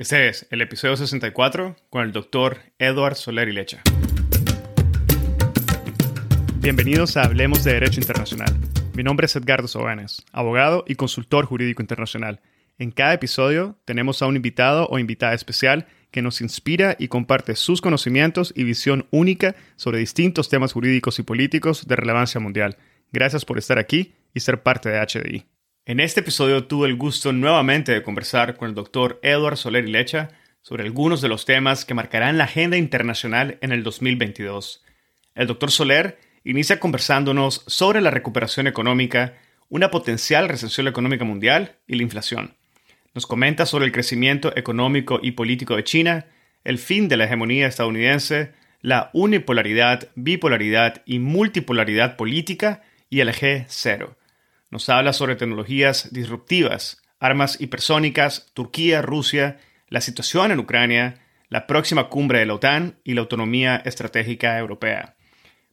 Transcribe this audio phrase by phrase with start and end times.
[0.00, 3.82] Este es el episodio 64 con el doctor Edward Soler y Lecha.
[6.56, 8.48] Bienvenidos a Hablemos de Derecho Internacional.
[8.94, 12.40] Mi nombre es Edgardo Sobanes, abogado y consultor jurídico internacional.
[12.78, 17.54] En cada episodio tenemos a un invitado o invitada especial que nos inspira y comparte
[17.54, 22.78] sus conocimientos y visión única sobre distintos temas jurídicos y políticos de relevancia mundial.
[23.12, 25.49] Gracias por estar aquí y ser parte de HDI.
[25.90, 29.90] En este episodio tuve el gusto nuevamente de conversar con el doctor Edward Soler y
[29.90, 30.28] Lecha
[30.62, 34.84] sobre algunos de los temas que marcarán la agenda internacional en el 2022.
[35.34, 39.34] El doctor Soler inicia conversándonos sobre la recuperación económica,
[39.68, 42.54] una potencial recesión económica mundial y la inflación.
[43.12, 46.26] Nos comenta sobre el crecimiento económico y político de China,
[46.62, 54.19] el fin de la hegemonía estadounidense, la unipolaridad, bipolaridad y multipolaridad política y el G0
[54.70, 62.08] nos habla sobre tecnologías disruptivas, armas hipersónicas, Turquía, Rusia, la situación en Ucrania, la próxima
[62.08, 65.16] cumbre de la OTAN y la autonomía estratégica europea.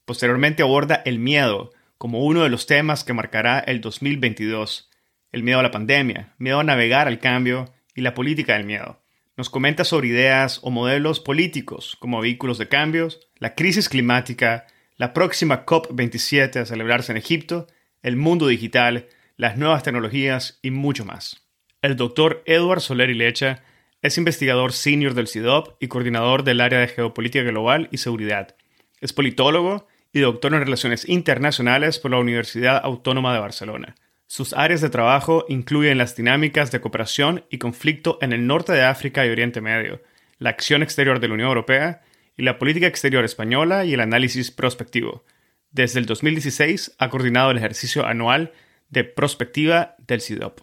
[0.05, 4.89] Posteriormente aborda el miedo como uno de los temas que marcará el 2022.
[5.31, 9.01] El miedo a la pandemia, miedo a navegar al cambio y la política del miedo.
[9.35, 15.13] Nos comenta sobre ideas o modelos políticos como vehículos de cambios, la crisis climática, la
[15.13, 17.67] próxima COP27 a celebrarse en Egipto
[18.07, 21.45] el mundo digital, las nuevas tecnologías y mucho más.
[21.81, 23.63] El doctor Edward Soler y Lecha
[24.01, 28.55] es investigador senior del CIDOP y coordinador del área de geopolítica global y seguridad.
[29.01, 33.95] Es politólogo y doctor en relaciones internacionales por la Universidad Autónoma de Barcelona.
[34.25, 38.83] Sus áreas de trabajo incluyen las dinámicas de cooperación y conflicto en el norte de
[38.83, 40.01] África y Oriente Medio,
[40.39, 42.03] la acción exterior de la Unión Europea
[42.37, 45.25] y la política exterior española y el análisis prospectivo.
[45.71, 48.53] Desde el 2016 ha coordinado el ejercicio anual
[48.89, 50.61] de prospectiva del CIDOP.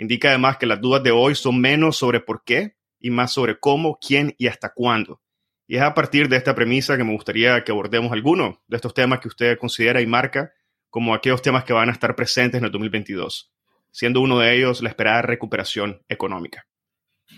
[0.00, 3.58] Indica además que las dudas de hoy son menos sobre por qué y más sobre
[3.58, 5.20] cómo, quién y hasta cuándo.
[5.66, 8.94] Y es a partir de esta premisa que me gustaría que abordemos algunos de estos
[8.94, 10.52] temas que usted considera y marca
[10.88, 13.52] como aquellos temas que van a estar presentes en el 2022,
[13.90, 16.64] siendo uno de ellos la esperada recuperación económica.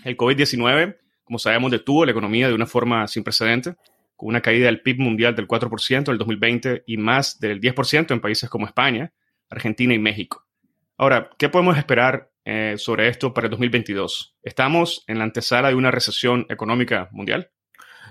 [0.05, 3.75] El COVID-19, como sabemos, detuvo la economía de una forma sin precedente,
[4.15, 8.11] con una caída del PIB mundial del 4% en el 2020 y más del 10%
[8.11, 9.11] en países como España,
[9.49, 10.45] Argentina y México.
[10.95, 14.35] Ahora, ¿qué podemos esperar eh, sobre esto para el 2022.
[14.41, 17.51] ¿Estamos en la antesala de una recesión económica mundial?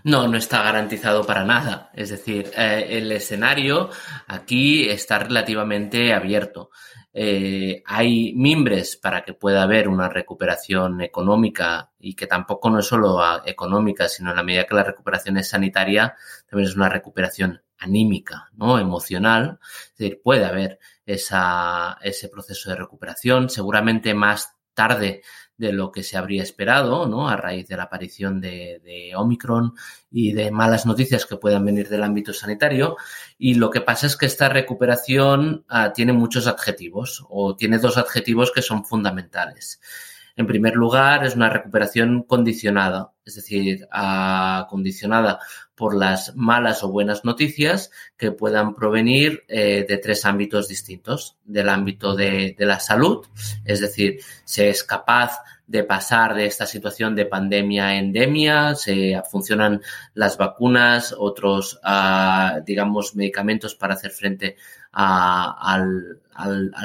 [0.04, 1.90] No, no está garantizado para nada.
[1.94, 3.90] Es decir, eh, el escenario
[4.26, 6.70] aquí está relativamente abierto.
[7.12, 12.86] Eh, hay mimbres para que pueda haber una recuperación económica y que tampoco no es
[12.86, 16.14] solo económica, sino en la medida que la recuperación es sanitaria,
[16.48, 18.78] también es una recuperación anímica, ¿no?
[18.78, 19.58] Emocional.
[19.62, 20.78] Es decir, puede haber
[21.12, 23.50] ese proceso de recuperación.
[23.50, 25.22] Seguramente más tarde
[25.60, 27.28] de lo que se habría esperado, ¿no?
[27.28, 29.74] A raíz de la aparición de, Omicron
[30.10, 32.96] y de malas noticias que puedan venir del ámbito sanitario.
[33.36, 37.98] Y lo que pasa es que esta recuperación uh, tiene muchos adjetivos o tiene dos
[37.98, 39.80] adjetivos que son fundamentales.
[40.40, 43.86] En primer lugar, es una recuperación condicionada, es decir,
[44.70, 45.38] condicionada
[45.74, 51.36] por las malas o buenas noticias que puedan provenir eh, de tres ámbitos distintos.
[51.44, 53.26] Del ámbito de, la salud,
[53.66, 59.20] es decir, se es capaz de pasar de esta situación de pandemia a endemia, se
[59.30, 59.82] funcionan
[60.14, 64.56] las vacunas, otros, uh, digamos, medicamentos para hacer frente
[64.90, 66.18] al,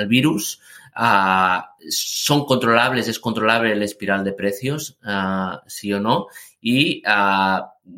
[0.10, 0.60] virus.
[0.94, 6.28] Uh, son controlables, es controlable el espiral de precios, uh, sí o no,
[6.62, 7.04] y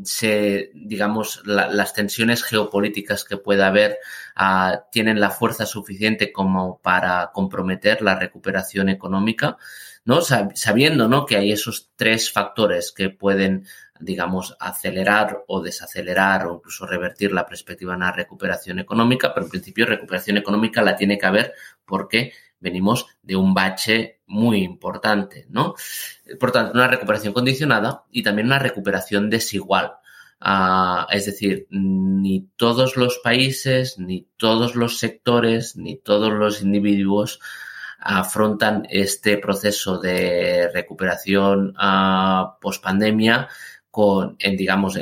[0.04, 3.98] se, digamos, la, las tensiones geopolíticas que pueda haber
[4.38, 9.58] uh, tienen la fuerza suficiente como para comprometer la recuperación económica,
[10.04, 10.22] ¿no?
[10.22, 11.26] Sabiendo, ¿no?
[11.26, 13.66] Que hay esos tres factores que pueden,
[14.00, 19.52] digamos, acelerar o desacelerar o incluso revertir la perspectiva en la recuperación económica, pero en
[19.52, 21.54] principio recuperación económica la tiene que haber
[21.86, 25.76] porque venimos de un bache muy importante, ¿no?
[26.40, 29.94] Por tanto, una recuperación condicionada y también una recuperación desigual.
[30.40, 37.40] Uh, es decir, ni todos los países, ni todos los sectores, ni todos los individuos
[38.00, 43.48] afrontan este proceso de recuperación uh, post pandemia
[43.90, 45.00] con, digamos,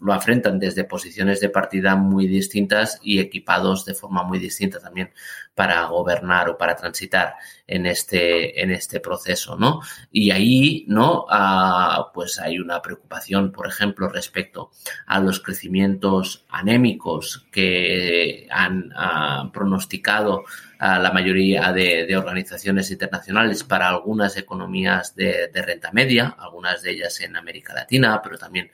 [0.00, 5.12] lo afrentan desde posiciones de partida muy distintas y equipados de forma muy distinta también
[5.54, 7.34] para gobernar o para transitar
[7.66, 9.80] en este, en este proceso, ¿no?
[10.10, 11.26] Y ahí, ¿no?
[11.28, 14.70] Ah, pues hay una preocupación, por ejemplo, respecto
[15.06, 20.44] a los crecimientos anémicos que han ah, pronosticado
[20.78, 26.92] a la mayoría de, organizaciones internacionales para algunas economías de, de, renta media, algunas de
[26.92, 28.70] ellas en América Latina, pero también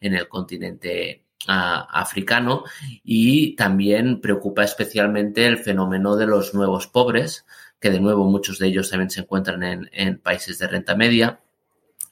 [0.00, 2.64] en el continente africano.
[3.02, 7.44] Y también preocupa especialmente el fenómeno de los nuevos pobres,
[7.80, 11.40] que de nuevo muchos de ellos también se encuentran en, países de renta media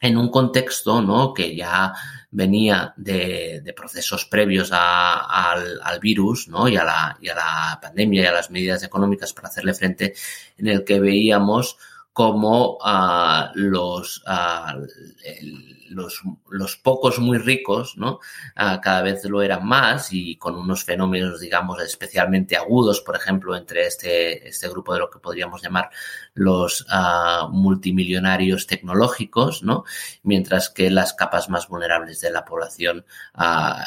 [0.00, 1.32] en un contexto ¿no?
[1.32, 1.92] que ya
[2.30, 6.68] venía de, procesos previos al, virus ¿no?
[6.68, 10.14] y, a la, y a la pandemia y a las medidas económicas para hacerle frente,
[10.58, 11.78] en el que veíamos
[12.12, 14.22] cómo uh, los,
[15.24, 18.18] el, los, los, pocos muy ricos, ¿no?
[18.56, 23.56] Uh, cada vez lo eran más y con unos fenómenos, digamos, especialmente agudos, por ejemplo,
[23.56, 25.90] entre este, este grupo de lo que podríamos llamar
[26.34, 26.86] los
[27.50, 29.84] multimillonarios tecnológicos, ¿no?
[30.22, 33.04] Mientras que las capas más vulnerables de la población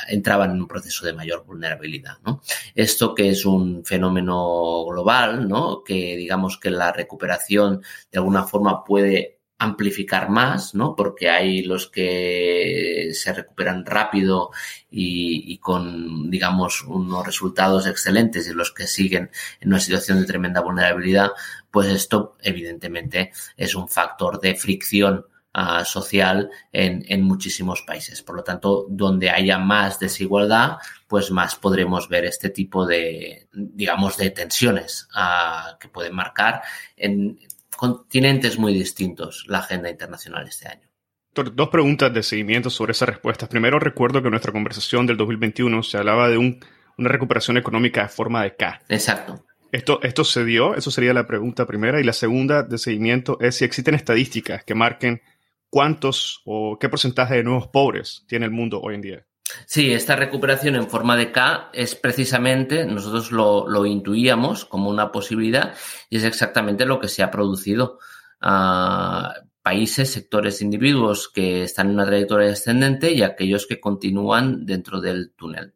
[0.07, 2.41] entraban en un proceso de mayor vulnerabilidad, ¿no?
[2.73, 5.83] Esto que es un fenómeno global, ¿no?
[5.83, 7.81] Que digamos que la recuperación
[8.11, 10.95] de alguna forma puede amplificar más, ¿no?
[10.95, 14.51] Porque hay los que se recuperan rápido
[14.89, 19.31] y, con, digamos, unos resultados excelentes y los que siguen
[19.61, 21.31] en una situación de tremenda vulnerabilidad,
[21.71, 28.21] pues esto evidentemente es un factor de fricción uh, social en, en muchísimos países.
[28.21, 34.17] Por lo tanto, donde haya más desigualdad, pues más podremos ver este tipo de, digamos,
[34.17, 36.61] de tensiones uh, que pueden marcar
[36.97, 37.39] en
[37.75, 40.89] continentes muy distintos la agenda internacional este año.
[41.33, 43.49] Dos preguntas de seguimiento sobre esas respuestas.
[43.49, 46.59] Primero, recuerdo que en nuestra conversación del 2021 se hablaba de un,
[46.97, 48.81] una recuperación económica de forma de K.
[48.87, 49.43] Exacto.
[49.73, 50.75] ¿Esto, ¿Esto se dio?
[50.75, 51.99] Eso sería la pregunta primera.
[51.99, 55.21] Y la segunda de seguimiento es si existen estadísticas que marquen
[55.69, 59.25] cuántos o qué porcentaje de nuevos pobres tiene el mundo hoy en día.
[59.65, 65.11] Sí, esta recuperación en forma de K es precisamente, nosotros lo, lo intuíamos como una
[65.11, 65.75] posibilidad
[66.09, 67.99] y es exactamente lo que se ha producido.
[68.41, 69.29] Uh,
[69.61, 75.31] países, sectores, individuos que están en una trayectoria descendente y aquellos que continúan dentro del
[75.35, 75.73] túnel.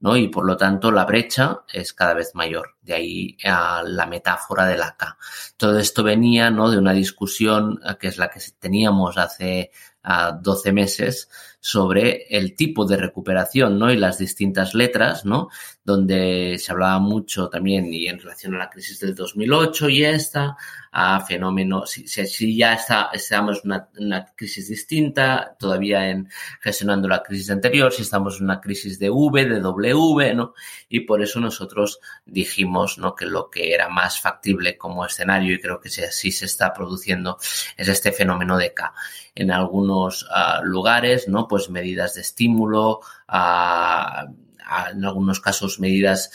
[0.00, 0.16] ¿no?
[0.16, 2.76] Y por lo tanto la brecha es cada vez mayor.
[2.82, 5.16] De ahí a la metáfora de la K.
[5.56, 6.70] Todo esto venía, ¿no?
[6.70, 9.70] De una discusión que es la que teníamos hace
[10.02, 11.30] a 12 meses
[11.60, 13.92] sobre el tipo de recuperación, ¿no?
[13.92, 15.48] Y las distintas letras, ¿no?
[15.90, 20.56] Donde se hablaba mucho también y en relación a la crisis del 2008 y esta,
[20.92, 26.28] a fenómenos, si, si ya está, estamos en una, una, crisis distinta, todavía en
[26.60, 30.54] gestionando la crisis anterior, si estamos en una crisis de V, de W, ¿no?
[30.88, 33.16] Y por eso nosotros dijimos, ¿no?
[33.16, 37.38] Que lo que era más factible como escenario, y creo que así se está produciendo,
[37.76, 38.92] es este fenómeno de K.
[39.34, 41.48] En algunos uh, lugares, ¿no?
[41.48, 44.49] Pues medidas de estímulo, uh,
[44.92, 46.30] en algunos casos medidas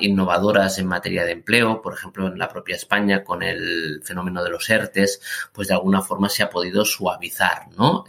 [0.00, 4.50] innovadoras en materia de empleo, por ejemplo, en la propia España con el fenómeno de
[4.50, 5.20] los ERTES,
[5.52, 8.04] pues de alguna forma se ha podido suavizar ¿no?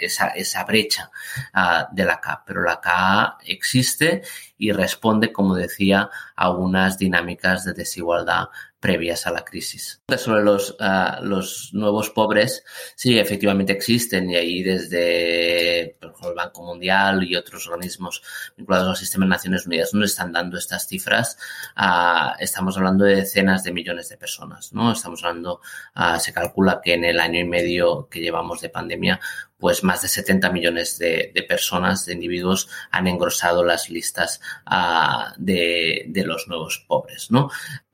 [0.00, 1.10] esa, brecha
[1.54, 2.46] uh, de la CAP.
[2.46, 4.22] Pero la CAP existe
[4.58, 8.48] y responde, como decía, a unas dinámicas de desigualdad
[8.80, 10.02] previas a la crisis.
[10.16, 12.62] Sobre los, uh, los nuevos pobres,
[12.94, 18.22] sí, efectivamente existen y ahí desde ejemplo, el Banco Mundial y otros organismos
[18.56, 21.36] vinculados al sistema de Naciones Unidas nos están dando estas cifras.
[21.76, 24.92] Uh, estamos hablando de decenas de millones de personas, ¿no?
[24.92, 25.60] Estamos hablando,
[25.96, 29.20] uh, se calcula que en el año y medio que llevamos de pandemia,
[29.58, 35.32] pues más de 70 millones de, de personas, de individuos, han engrosado las listas uh,
[35.38, 37.50] de, de, los nuevos pobres, ¿no?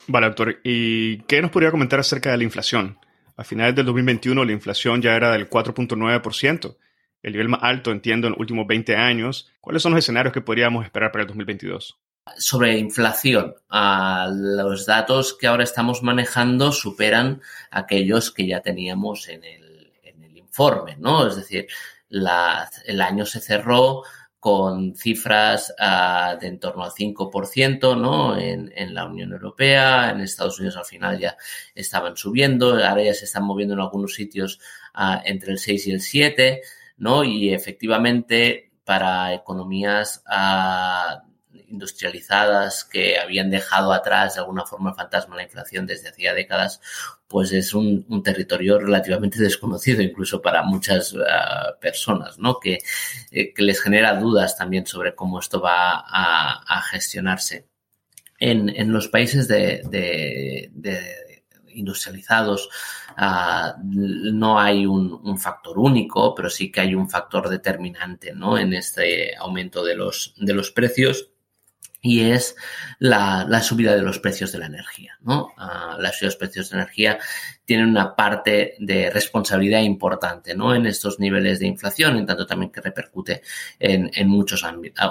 [0.08, 0.60] Vale, doctor.
[0.64, 2.98] ¿Y qué nos podría comentar acerca de la inflación?
[3.36, 6.76] A finales del 2021 la inflación ya era del 4.9%,
[7.22, 9.50] el nivel más alto, entiendo, en los últimos 20 años.
[9.60, 11.98] ¿Cuáles son los escenarios que podríamos esperar para el 2022?
[12.36, 17.40] Sobre inflación, uh, los datos que ahora estamos manejando superan
[17.70, 19.61] aquellos que ya teníamos en el, en el
[20.52, 21.26] informe, ¿no?
[21.26, 21.66] Es decir,
[22.10, 24.02] el año se cerró
[24.38, 28.36] con cifras uh, de en torno al 5%, ¿no?
[28.36, 31.36] En, en, la Unión Europea, en Estados Unidos al final ya
[31.74, 34.58] estaban subiendo, ahora ya se están moviendo en algunos sitios
[34.96, 36.62] uh, entre el 6 y el 7,
[36.98, 37.24] ¿no?
[37.24, 41.31] Y efectivamente para economías uh,
[41.72, 46.80] industrializadas que habían dejado atrás de alguna forma el fantasma la inflación desde hacía décadas,
[47.26, 51.18] pues es un, territorio relativamente desconocido incluso para muchas uh,
[51.80, 52.60] personas, ¿no?
[52.60, 52.78] Que,
[53.30, 57.66] eh, que, les genera dudas también sobre cómo esto va a, gestionarse.
[58.38, 61.42] En, en, los países de, de,
[61.74, 62.68] industrializados
[63.16, 68.58] uh, no hay un, un, factor único, pero sí que hay un factor determinante ¿no?
[68.58, 71.31] en este aumento de los, de los precios
[72.02, 72.56] y es
[72.98, 75.16] la, la, subida de los precios de la energía.
[75.20, 75.54] ¿no?
[75.56, 77.18] Uh, la subida de los precios de energía
[77.72, 80.74] tienen una parte de responsabilidad importante ¿no?
[80.74, 83.40] en estos niveles de inflación, en tanto también que repercute
[83.78, 84.62] en, muchos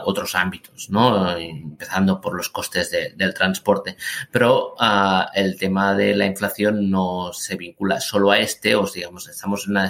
[0.05, 1.35] otros ámbitos, ¿no?
[1.35, 3.97] empezando por los costes de, del transporte.
[4.29, 9.27] Pero uh, el tema de la inflación no se vincula solo a este, o digamos,
[9.27, 9.89] estamos en una,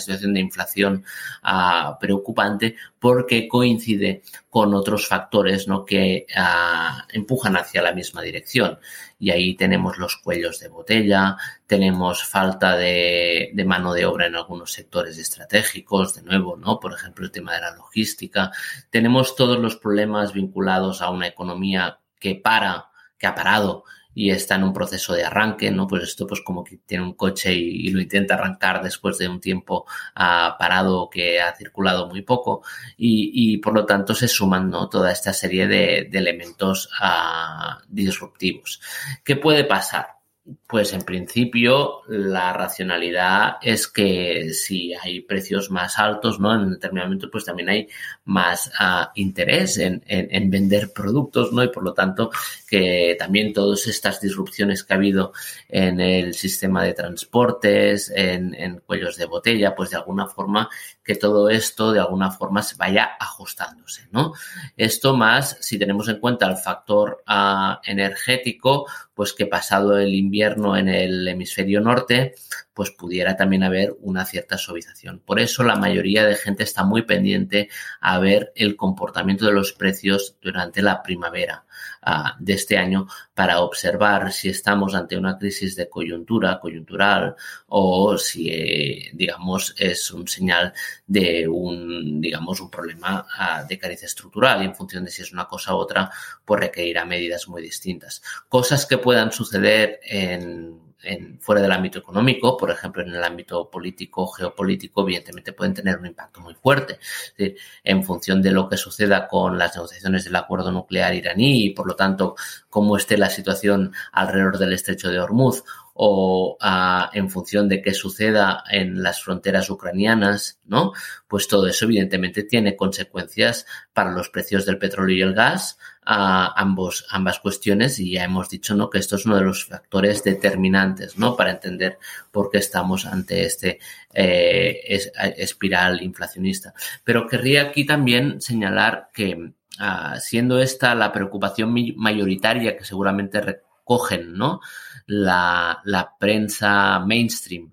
[0.00, 1.04] situación de inflación
[1.44, 5.84] uh, preocupante porque coincide con otros factores ¿no?
[5.84, 8.78] que uh, empujan hacia la misma dirección
[9.20, 11.36] y ahí tenemos los cuellos de botella,
[11.66, 16.80] tenemos falta de, mano de obra en algunos sectores estratégicos, de nuevo, ¿no?
[16.80, 18.50] Por ejemplo, el tema de la logística.
[18.88, 23.84] Tenemos todos los problemas vinculados a una economía que para, que ha parado
[24.14, 25.86] y está en un proceso de arranque, ¿no?
[25.86, 29.40] Pues esto pues como que tiene un coche y, lo intenta arrancar después de un
[29.40, 29.86] tiempo
[30.16, 32.62] uh, parado que ha circulado muy poco
[32.96, 34.88] y, por lo tanto se suman, ¿no?
[34.88, 38.80] Toda esta serie de, elementos uh, disruptivos.
[39.24, 40.20] ¿Qué puede pasar?
[40.66, 46.54] Pues en principio la racionalidad es que si hay precios más altos, ¿no?
[46.54, 47.88] En determinado momento, pues también hay
[48.24, 51.62] más uh, interés en, en, vender productos, ¿no?
[51.62, 52.30] Y por lo tanto
[52.70, 55.32] que también todas estas disrupciones que ha habido
[55.68, 60.70] en el sistema de transportes, en, en cuellos de botella, pues de alguna forma
[61.02, 64.34] que todo esto de alguna forma se vaya ajustándose, ¿no?
[64.76, 70.76] Esto más si tenemos en cuenta el factor uh, energético, pues que pasado el invierno
[70.76, 72.36] en el hemisferio norte,
[72.74, 75.20] pues pudiera también haber una cierta suavización.
[75.20, 77.68] Por eso la mayoría de gente está muy pendiente
[78.00, 81.64] a ver el comportamiento de los precios durante la primavera
[82.06, 87.34] uh, de este año para observar si estamos ante una crisis de coyuntura, coyuntural,
[87.66, 90.72] o si, eh, digamos, es un señal
[91.06, 95.32] de un, digamos, un problema uh, de cariz estructural y en función de si es
[95.32, 96.10] una cosa u otra,
[96.44, 98.22] pues requerirá medidas muy distintas.
[98.48, 103.70] Cosas que puedan suceder en en, fuera del ámbito económico, por ejemplo, en el ámbito
[103.70, 106.94] político, geopolítico, evidentemente pueden tener un impacto muy fuerte.
[107.00, 111.66] Es decir, en función de lo que suceda con las negociaciones del acuerdo nuclear iraní
[111.66, 112.36] y, por lo tanto,
[112.68, 115.64] cómo esté la situación alrededor del estrecho de Hormuz
[116.02, 120.92] o uh, en función de qué suceda en las fronteras ucranianas, ¿no?
[121.28, 125.78] Pues todo eso evidentemente tiene consecuencias para los precios del petróleo y el gas,
[126.10, 128.90] uh, ambos, ambas cuestiones, y ya hemos dicho, ¿no?
[128.90, 131.36] Que esto es uno de los factores determinantes, ¿no?
[131.36, 131.98] Para entender
[132.32, 133.78] por qué estamos ante este
[134.12, 136.74] eh, es, espiral inflacionista.
[137.04, 144.34] Pero querría aquí también señalar que, uh, siendo esta la preocupación mayoritaria que seguramente cogen,
[144.34, 144.60] ¿no?
[145.06, 147.70] La, la prensa mainstream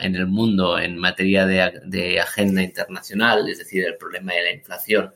[0.00, 5.14] en el mundo en materia de, agenda internacional, es decir, el problema de la inflación,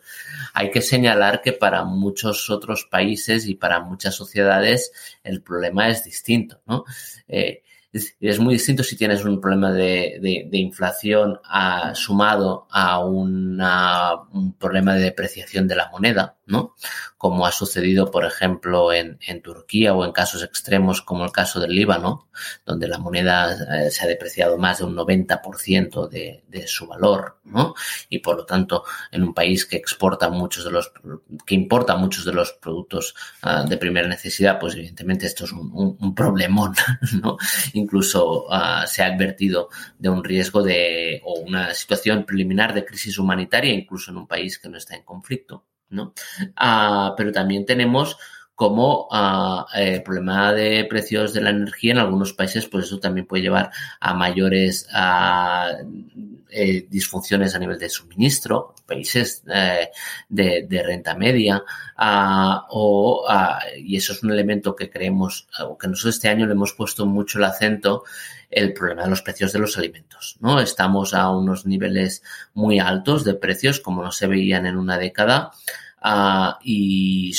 [0.54, 6.04] hay que señalar que para muchos otros países y para muchas sociedades el problema es
[6.04, 6.62] distinto.
[6.66, 6.84] ¿no?
[7.28, 7.62] Eh,
[7.92, 11.38] es, muy distinto si tienes un problema de, inflación
[11.92, 13.58] sumado a un
[14.58, 16.74] problema de depreciación de la moneda, ¿no?
[17.16, 21.74] Como ha sucedido, por ejemplo, en, Turquía o en casos extremos como el caso del
[21.74, 22.28] Líbano,
[22.66, 27.38] donde la moneda eh, se ha depreciado más de un 90% de, de su valor,
[27.44, 27.74] ¿no?
[28.10, 30.92] Y por lo tanto, en un país que exporta muchos de los,
[31.46, 36.14] que importa muchos de los productos ah, de primera necesidad, pues evidentemente esto es un,
[36.14, 36.74] problemón,
[37.22, 37.38] ¿no?
[37.72, 43.18] Incluso ah, se ha advertido de un riesgo de, o una situación preliminar de crisis
[43.18, 45.64] humanitaria, incluso en un país que no está en conflicto.
[46.56, 48.16] Ah, pero también tenemos
[48.54, 53.26] como ah, el problema de precios de la energía en algunos países, pues eso también
[53.26, 55.72] puede llevar a mayores ah,
[56.48, 59.88] eh, disfunciones a nivel de suministro, países eh,
[60.28, 61.62] de, renta media,
[63.78, 67.06] y eso es un elemento que creemos, o que nosotros este año le hemos puesto
[67.06, 68.04] mucho el acento,
[68.50, 70.60] el problema de los precios de los alimentos, ¿no?
[70.60, 72.22] Estamos a unos niveles
[72.52, 75.52] muy altos de precios, como no se veían en una década,
[76.02, 77.32] Ah, y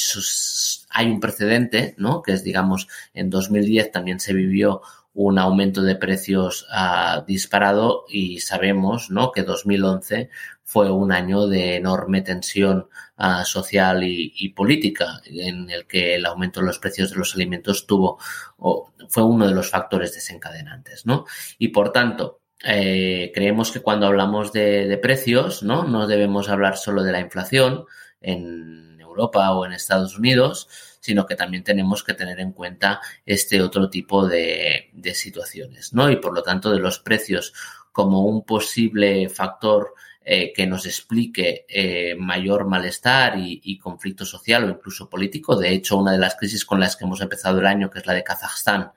[0.90, 2.22] hay un precedente, ¿no?
[2.22, 4.82] Que es, digamos, en 2010 también se vivió
[5.14, 9.32] un aumento de precios uh, disparado y sabemos, ¿no?
[9.32, 10.30] Que 2011
[10.64, 16.62] fue un año de enorme tensión ah, social y, política, en el que el aumento
[16.62, 18.18] de los precios de los alimentos tuvo,
[18.58, 21.26] o fue uno de los factores desencadenantes, ¿no?
[21.60, 25.84] Y por tanto, eh, creemos que cuando hablamos de, de, precios, ¿no?
[25.84, 27.86] No debemos hablar solo de la inflación,
[28.24, 30.68] en Europa o en Estados Unidos,
[31.00, 36.10] sino que también tenemos que tener en cuenta este otro tipo de, situaciones, ¿no?
[36.10, 37.54] Y por lo tanto de los precios
[37.92, 39.94] como un posible factor
[40.26, 45.58] eh, que nos explique eh, mayor malestar y, conflicto social o incluso político.
[45.58, 48.06] De hecho, una de las crisis con las que hemos empezado el año, que es
[48.08, 48.94] la de Kazajstán,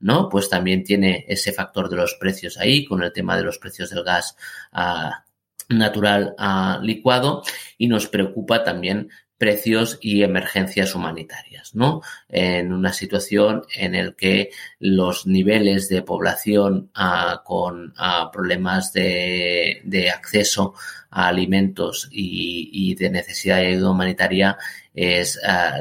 [0.00, 0.28] ¿no?
[0.28, 3.90] Pues también tiene ese factor de los precios ahí, con el tema de los precios
[3.90, 4.36] del gas
[4.72, 5.24] ah,
[5.68, 7.42] natural a licuado
[7.76, 12.02] y nos preocupa también precios y emergencias humanitarias, ¿no?
[12.28, 20.12] En una situación en el que los niveles de población ah, con ah, problemas de,
[20.12, 20.74] acceso
[21.10, 24.58] a alimentos y, de necesidad de ayuda humanitaria
[24.94, 25.78] es ah,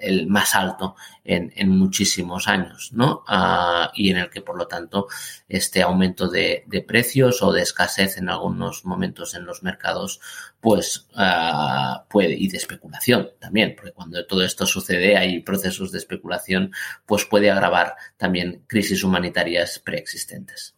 [0.00, 3.24] el más alto en, muchísimos años, ¿no?
[3.26, 5.08] Ah, y en el que, por lo tanto,
[5.48, 10.20] este aumento de, de, precios o de escasez en algunos momentos en los mercados,
[10.60, 15.98] pues ah, puede, y de especulación también, porque cuando todo esto sucede hay procesos de
[15.98, 16.72] especulación,
[17.06, 20.77] pues puede agravar también crisis humanitarias preexistentes.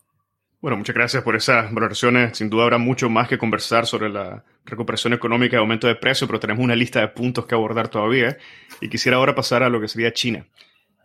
[0.60, 2.36] Bueno, muchas gracias por esas valoraciones.
[2.36, 6.28] Sin duda habrá mucho más que conversar sobre la recuperación económica y aumento de precios,
[6.28, 8.36] pero tenemos una lista de puntos que abordar todavía.
[8.78, 10.46] Y quisiera ahora pasar a lo que sería China.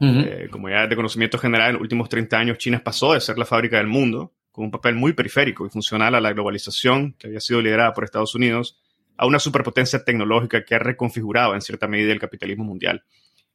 [0.01, 3.37] Eh, como ya de conocimiento general, en los últimos 30 años China pasó de ser
[3.37, 7.27] la fábrica del mundo, con un papel muy periférico y funcional a la globalización que
[7.27, 8.77] había sido liderada por Estados Unidos,
[9.15, 13.05] a una superpotencia tecnológica que ha reconfigurado en cierta medida el capitalismo mundial.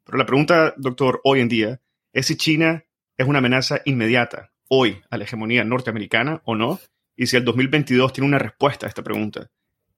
[0.06, 1.80] Pero la pregunta, doctor, hoy en día
[2.14, 2.84] es si China
[3.18, 6.80] es una amenaza inmediata hoy a la hegemonía norteamericana o no?
[7.16, 9.50] Y si el 2022 tiene una respuesta a esta pregunta.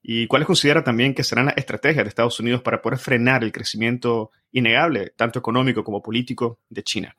[0.03, 3.53] ¿Y cuáles considera también que serán las estrategias de Estados Unidos para poder frenar el
[3.53, 7.17] crecimiento innegable, tanto económico como político, de China?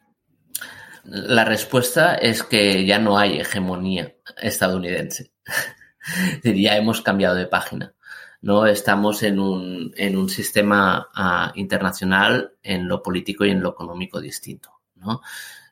[1.06, 5.32] La respuesta es que ya no hay hegemonía estadounidense.
[6.44, 7.94] ya hemos cambiado de página.
[8.42, 13.70] No estamos en un, en un sistema uh, internacional en lo político y en lo
[13.70, 14.82] económico distinto.
[14.96, 15.22] ¿no?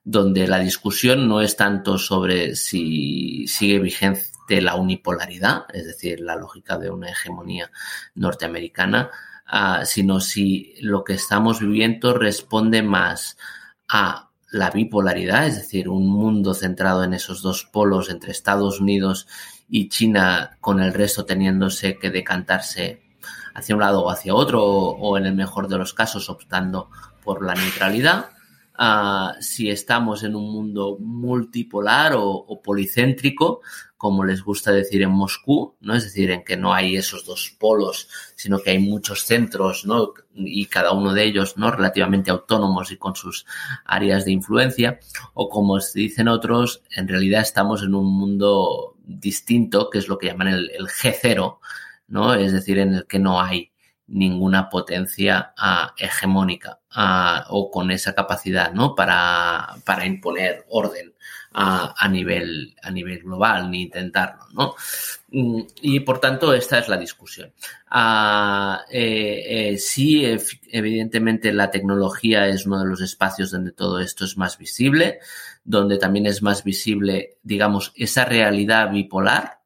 [0.03, 6.35] Donde la discusión no es tanto sobre si sigue vigente la unipolaridad, es decir, la
[6.35, 7.71] lógica de una hegemonía
[8.15, 9.11] norteamericana,
[9.51, 13.37] uh, sino si lo que estamos viviendo responde más
[13.87, 19.27] a la bipolaridad, es decir, un mundo centrado en esos dos polos entre Estados Unidos
[19.69, 23.01] y China, con el resto teniéndose que decantarse
[23.53, 26.89] hacia un lado o hacia otro, o en el mejor de los casos optando
[27.23, 28.31] por la neutralidad,
[29.39, 33.61] si estamos en un mundo multipolar o, policéntrico,
[33.95, 35.93] como les gusta decir en Moscú, ¿no?
[35.93, 40.13] Es decir, en que no hay esos dos polos, sino que hay muchos centros, ¿no?
[40.33, 41.69] Y cada uno de ellos, ¿no?
[41.69, 43.45] Relativamente autónomos y con sus
[43.85, 44.99] áreas de influencia.
[45.35, 50.27] O como dicen otros, en realidad estamos en un mundo distinto, que es lo que
[50.27, 51.59] llaman el, el G0,
[52.07, 52.33] ¿no?
[52.33, 53.70] Es decir, en el que no hay
[54.11, 58.93] ninguna potencia uh, hegemónica uh, o con esa capacidad ¿no?
[58.95, 61.13] para, para imponer orden
[61.53, 64.75] a, nivel, a nivel global, ni intentarlo, ¿no?
[65.31, 67.51] Mm, y por tanto, esta es la discusión.
[67.89, 70.23] Ah, eh, eh, sí,
[70.71, 75.19] evidentemente la tecnología es uno de los espacios donde todo esto es más visible,
[75.63, 79.59] donde también es más visible, digamos, esa realidad bipolar,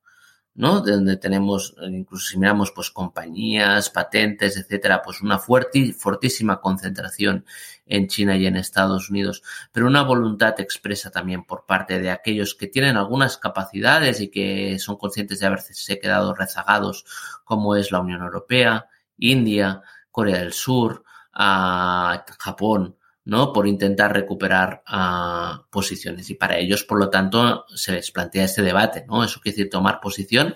[0.56, 0.82] ¿no?
[0.82, 7.46] De donde tenemos, incluso si miramos, pues compañías, patentes, etcétera, pues una fuerte, fortísima concentración
[7.86, 12.56] en China y en Estados Unidos, pero una voluntad expresa también por parte de aquellos
[12.56, 17.06] que tienen algunas capacidades y que son conscientes de haberse quedado rezagados,
[17.44, 18.88] como es la Unión Europea,
[19.18, 23.52] India, Corea del Sur, ah, Japón, ¿no?
[23.52, 26.30] Por intentar recuperar uh, posiciones.
[26.30, 29.24] Y para ellos, por lo tanto, se les plantea este debate, ¿no?
[29.24, 30.56] Eso quiere decir tomar posición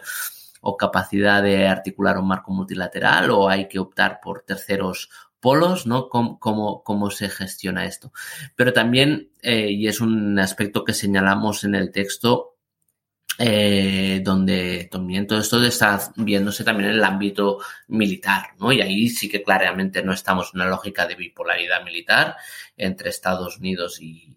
[0.62, 6.10] o capacidad de articular un marco multilateral o hay que optar por terceros polos, ¿no?
[6.10, 8.12] ¿Cómo, cómo, cómo se gestiona esto?
[8.55, 12.48] Pero también, eh, y es un aspecto que señalamos en el texto,
[13.41, 18.73] eh, donde también todo esto está viéndose también en el ámbito militar, ¿no?
[18.73, 22.36] Y ahí sí que claramente no estamos en una lógica de bipolaridad militar
[22.75, 24.36] entre Estados Unidos y,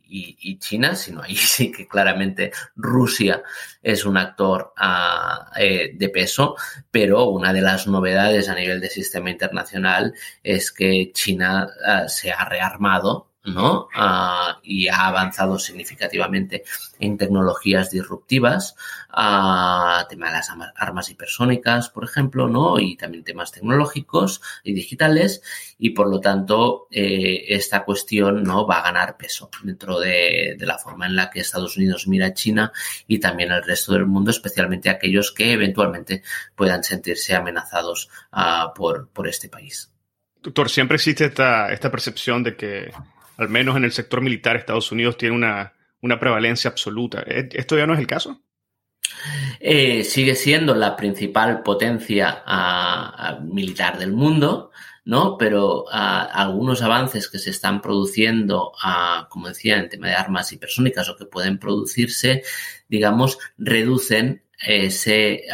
[0.60, 3.42] China, sino ahí sí que claramente Rusia
[3.82, 6.54] es un actor ah, eh, de peso,
[6.90, 12.30] pero una de las novedades a nivel de sistema internacional es que China ah, se
[12.30, 13.88] ha rearmado ¿no?
[13.94, 16.64] Ah, y ha avanzado significativamente
[17.00, 18.76] en tecnologías disruptivas,
[19.10, 22.78] uh, tema de las armas hipersónicas, por ejemplo, ¿no?
[22.78, 25.42] Y también temas tecnológicos y digitales,
[25.78, 28.66] y por lo tanto, eh, esta cuestión, ¿no?
[28.66, 32.34] Va a ganar peso dentro de, la forma en la que Estados Unidos mira a
[32.34, 32.72] China
[33.08, 36.22] y también el resto del mundo, especialmente aquellos que eventualmente
[36.54, 39.90] puedan sentirse amenazados uh, por, por este país.
[40.40, 42.92] Doctor, siempre existe esta, esta percepción de que
[43.36, 45.72] al menos en el sector militar, Estados Unidos tiene una,
[46.20, 47.22] prevalencia absoluta.
[47.26, 48.40] ¿E-, ¿Esto ya no es el caso?
[49.60, 52.42] Eh, sigue siendo la principal potencia
[53.42, 54.72] militar del mundo,
[55.04, 55.36] ¿no?
[55.38, 58.72] Pero algunos avances que se están produciendo,
[59.28, 62.42] como decía, en tema de armas hipersónicas o que pueden producirse,
[62.88, 65.44] digamos, reducen ese,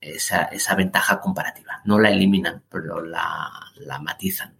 [0.00, 1.82] esa, esa, ventaja comparativa.
[1.84, 4.56] No la eliminan, pero la, la matizan.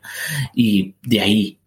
[0.55, 1.62] Y de ahí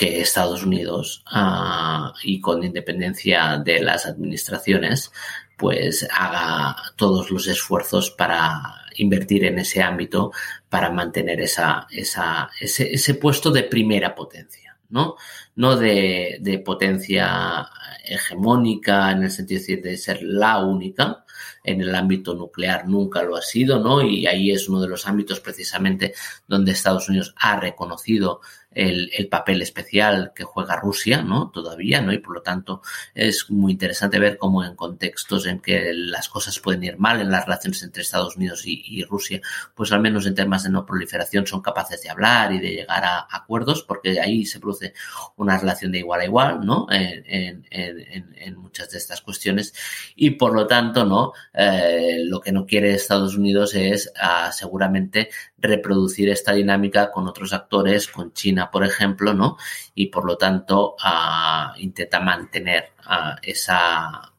[0.00, 5.12] que Estados Unidos ah, y con independencia de las administraciones
[5.58, 8.62] pues haga todos los esfuerzos para
[8.96, 10.32] invertir en ese ámbito
[10.70, 15.16] para mantener esa, ese, ese puesto de primera potencia, ¿no?
[15.56, 17.68] No de, de, potencia
[18.02, 21.26] hegemónica en el sentido de ser la única,
[21.62, 24.00] en el ámbito nuclear nunca lo ha sido, ¿no?
[24.00, 26.14] Y ahí es uno de los ámbitos precisamente
[26.48, 28.40] donde Estados Unidos ha reconocido
[28.72, 31.50] el, el, papel especial que juega Rusia, ¿no?
[31.50, 32.12] Todavía, ¿no?
[32.12, 32.82] Y por lo tanto
[33.14, 37.30] es muy interesante ver cómo en contextos en que las cosas pueden ir mal en
[37.30, 39.40] las relaciones entre Estados Unidos y, Rusia,
[39.74, 43.04] pues al menos en temas de no proliferación son capaces de hablar y de llegar
[43.04, 44.94] a acuerdos, porque ahí se produce
[45.36, 46.86] una relación de igual a igual, ¿no?
[46.90, 49.74] En, en, en, en muchas de estas cuestiones
[50.16, 51.32] y por lo tanto, ¿no?
[51.52, 57.52] Eh, lo que no quiere Estados Unidos es uh, seguramente reproducir esta dinámica con otros
[57.52, 59.56] actores, con China, por ejemplo, ¿no?
[59.94, 64.32] Y por lo tanto uh, intenta mantener uh, esa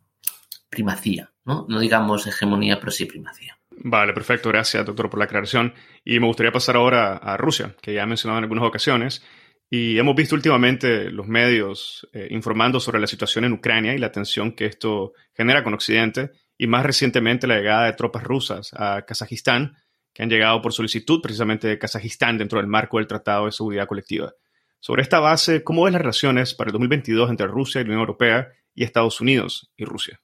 [0.70, 1.66] primacía, ¿no?
[1.70, 3.58] No digamos hegemonía, pero sí primacía.
[3.84, 4.50] Vale, perfecto.
[4.50, 5.74] Gracias, doctor, por la aclaración.
[6.04, 9.24] Y me gustaría pasar ahora a Rusia, que ya he mencionado en algunas ocasiones.
[9.70, 14.12] Y hemos visto últimamente los medios eh, informando sobre la situación en Ucrania y la
[14.12, 19.04] tensión que esto genera con Occidente, y más recientemente la llegada de tropas rusas a
[19.04, 19.78] Kazajistán,
[20.14, 23.88] que han llegado por solicitud precisamente de Kazajistán dentro del marco del Tratado de Seguridad
[23.88, 24.34] Colectiva.
[24.80, 28.02] Sobre esta base, ¿cómo ven las relaciones para el 2022 entre Rusia y la Unión
[28.02, 30.20] Europea y Estados Unidos y Rusia?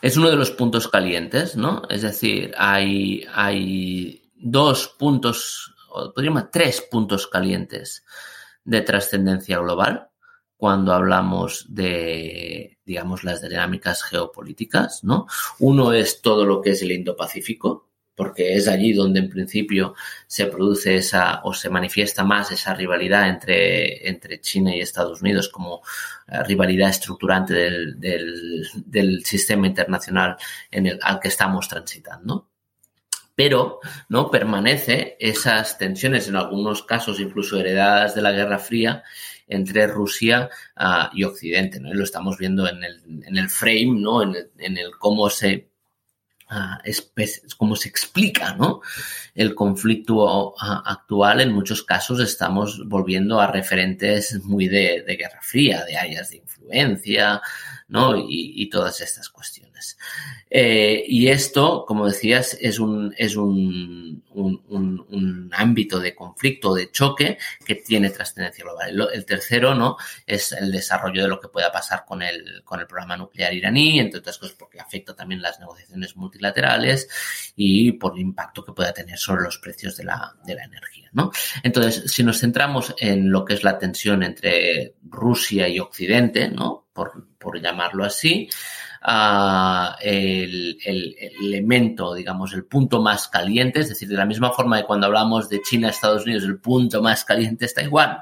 [0.00, 1.82] Es uno de los puntos calientes, ¿no?
[1.90, 5.74] Es decir, hay, hay dos puntos,
[6.14, 8.04] podríamos tres puntos calientes
[8.64, 10.08] de trascendencia global
[10.56, 15.26] cuando hablamos de, digamos, las dinámicas geopolíticas, ¿no?
[15.58, 19.94] Uno es todo lo que es el Indo-Pacífico, porque es allí donde en principio
[20.26, 25.48] se produce esa o se manifiesta más esa rivalidad entre, entre China y Estados Unidos
[25.48, 25.82] como
[26.28, 28.00] eh, rivalidad estructurante del,
[28.86, 30.36] del, sistema internacional
[30.70, 32.48] en el, al que estamos transitando.
[33.34, 39.02] Pero no permanece esas tensiones, en algunos casos incluso heredadas de la Guerra Fría,
[39.48, 41.80] entre Rusia uh, y Occidente.
[41.80, 41.92] ¿no?
[41.92, 44.22] Lo estamos viendo en el, en el frame, ¿no?
[44.22, 45.68] en, el, en el cómo se
[47.56, 48.80] cómo se explica ¿no?
[49.34, 51.40] el conflicto actual.
[51.40, 56.36] En muchos casos estamos volviendo a referentes muy de, de Guerra Fría, de áreas de
[56.36, 57.40] influencia,
[57.88, 58.16] ¿no?
[58.16, 59.63] Y, todas estas cuestiones.
[60.50, 67.38] Eh, y esto, como decías, es un, es un, un, ámbito de conflicto, de choque
[67.64, 69.08] que tiene trascendencia global.
[69.12, 69.96] El, tercero, ¿no?
[70.26, 74.00] Es el desarrollo de lo que pueda pasar con el, con el programa nuclear iraní,
[74.00, 77.08] entre otras cosas porque afecta también las negociaciones multilaterales
[77.56, 81.10] y por el impacto que pueda tener sobre los precios de la, de la energía,
[81.12, 81.30] ¿no?
[81.62, 86.86] Entonces, si nos centramos en lo que es la tensión entre Rusia y Occidente, ¿no?
[86.92, 88.48] Por, por llamarlo así,
[89.04, 94.86] el, el, elemento, digamos, el punto más caliente, es decir, de la misma forma que
[94.86, 98.18] cuando hablamos de China, Estados Unidos, el punto más caliente es Taiwán,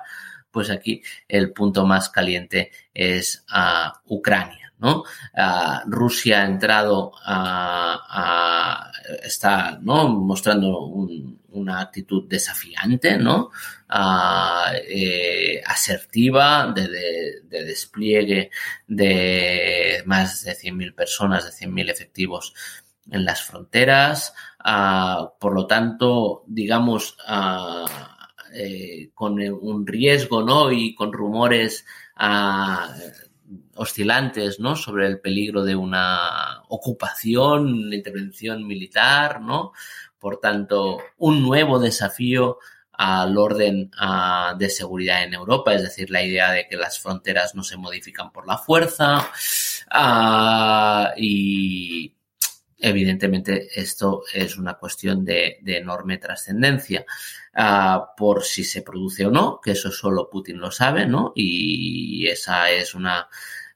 [0.51, 4.59] pues aquí el punto más caliente es uh, Ucrania.
[4.83, 5.05] ¿no?
[5.87, 8.91] Rusia ha entrado a,
[9.23, 10.09] está ¿no?
[10.09, 13.51] mostrando un, una actitud desafiante, ¿no?
[13.89, 18.51] Ah, eh, asertiva, de, despliegue
[18.87, 22.55] de más de 100.000 personas, de 100.000 efectivos
[23.11, 24.35] en las fronteras.
[24.59, 30.73] Ah, por lo tanto, digamos, ah, eh, con un riesgo, ¿no?
[30.73, 31.85] Y con rumores
[33.75, 34.77] oscilantes, ¿no?
[34.77, 39.73] Sobre el peligro de una ocupación, intervención militar, ¿no?
[40.23, 42.59] Por tanto, un nuevo desafío
[42.93, 43.91] al orden
[44.57, 48.31] de seguridad en Europa, es decir, la idea de que las fronteras no se modifican
[48.31, 49.29] por la fuerza
[49.91, 52.15] ah, y
[52.79, 57.05] evidentemente esto es una cuestión de, enorme trascendencia
[57.55, 61.33] ah, por si se produce o no, que eso solo Putin lo sabe, ¿no?
[61.35, 63.29] Y esa es una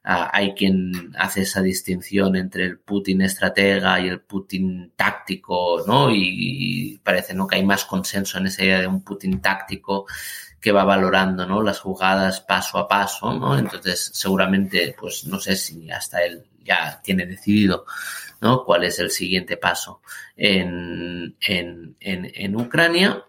[0.09, 6.09] hay quien hace esa distinción entre el Putin estratega y el Putin táctico, ¿no?
[6.09, 7.45] Y, parece ¿no?
[7.45, 10.05] que hay más consenso en esa idea de un Putin táctico
[10.61, 11.61] que va valorando, ¿no?
[11.61, 13.57] Las jugadas paso a paso, ¿no?
[13.57, 17.85] Entonces, seguramente, pues no sé si hasta él ya tiene decidido,
[18.39, 18.63] ¿no?
[18.63, 20.01] Cuál es el siguiente paso
[20.37, 23.25] en, en, en, en Ucrania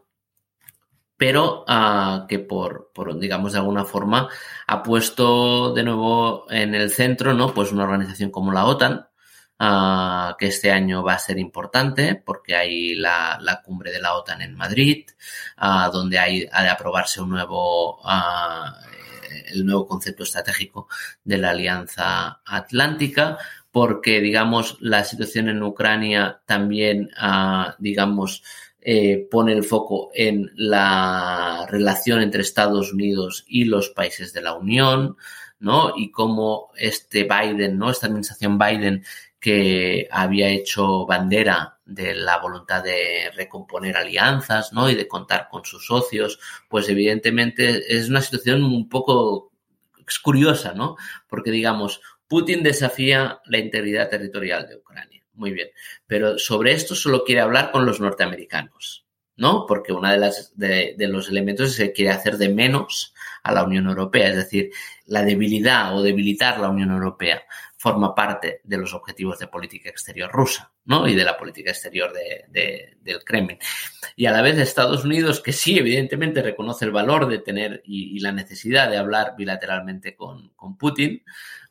[1.18, 4.28] pero uh, que por, por, digamos, de alguna forma
[4.66, 7.52] ha puesto de nuevo en el centro, ¿no?
[7.52, 9.08] Pues una organización como la OTAN,
[9.58, 14.14] uh, que este año va a ser importante porque hay la, la cumbre de la
[14.14, 15.06] OTAN en Madrid,
[15.60, 18.00] uh, donde hay, ha de aprobarse un nuevo,
[19.52, 20.88] el nuevo concepto estratégico
[21.24, 23.38] de la Alianza Atlántica,
[23.72, 27.10] porque, digamos, la situación en Ucrania también,
[27.78, 28.42] digamos,
[28.80, 34.54] eh, pone el foco en la relación entre Estados Unidos y los países de la
[34.54, 35.16] Unión,
[35.58, 35.92] ¿no?
[35.96, 37.90] Y cómo este Biden, ¿no?
[37.90, 39.04] Esta administración Biden
[39.40, 44.88] que había hecho bandera de la voluntad de recomponer alianzas, ¿no?
[44.90, 46.38] Y de contar con sus socios,
[46.68, 49.52] pues evidentemente es una situación un poco
[50.22, 50.96] curiosa, ¿no?
[51.28, 55.68] Porque digamos, Putin desafía la integridad territorial de Ucrania muy bien.
[56.06, 59.64] Pero sobre esto solo quiere hablar con los norteamericanos, ¿no?
[59.66, 63.64] Porque uno de, las, de, los elementos es que quiere hacer de menos a la
[63.64, 64.70] Unión Europea, es decir,
[65.06, 67.42] la debilidad o debilitar la Unión Europea
[67.78, 71.06] forma parte de los objetivos de política exterior rusa, ¿no?
[71.06, 73.58] Y de la política exterior de, del Kremlin.
[74.16, 78.18] Y a la vez Estados Unidos, que sí, evidentemente reconoce el valor de tener y,
[78.18, 81.22] la necesidad de hablar bilateralmente con, Putin,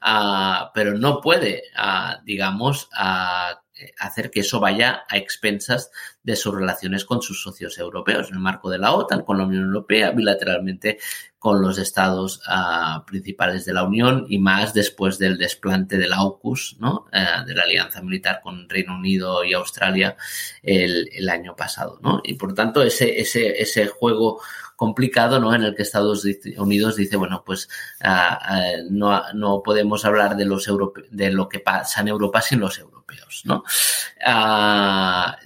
[0.01, 3.57] uh, pero no puede, uh, digamos, uh,
[3.99, 5.91] hacer que eso vaya a expensas
[6.23, 9.43] de sus relaciones con sus socios europeos, en el marco de la OTAN, con la
[9.43, 10.99] Unión Europea, bilateralmente
[11.47, 16.75] con los estados uh, principales de la Unión y más después del desplante del AUKUS,
[16.81, 17.05] ¿no?
[17.13, 20.17] Uh, de la alianza militar con Reino Unido y Australia
[20.61, 21.99] el, año pasado.
[22.03, 22.19] ¿no?
[22.25, 24.41] Y por tanto, ese, ese, ese juego
[24.75, 25.55] complicado, ¿no?
[25.55, 27.69] En el que Estados Unidos dice, bueno, pues
[28.03, 30.69] uh, no, no, podemos hablar de los
[31.11, 33.63] de lo que pasa en Europa sin los europeos, ¿no?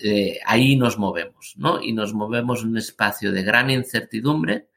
[0.03, 1.79] Eh, ahí nos movemos, ¿no?
[1.79, 4.71] Y nos movemos en un espacio de gran incertidumbre,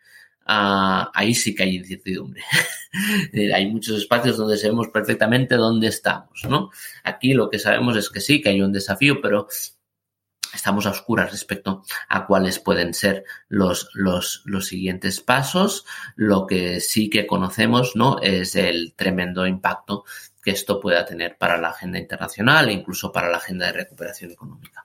[0.46, 2.42] Ahí sí que hay incertidumbre.
[3.54, 6.70] hay muchos espacios donde sabemos perfectamente dónde estamos, ¿no?
[7.02, 9.48] Aquí lo que sabemos es que sí, que hay un desafío, pero
[10.54, 15.84] estamos a oscuras respecto a cuáles pueden ser los, los, los siguientes pasos.
[16.16, 18.20] Lo que sí que conocemos, ¿no?
[18.20, 20.04] Es el tremendo impacto
[20.42, 24.30] que esto pueda tener para la agenda internacional e incluso para la agenda de recuperación
[24.30, 24.83] económica.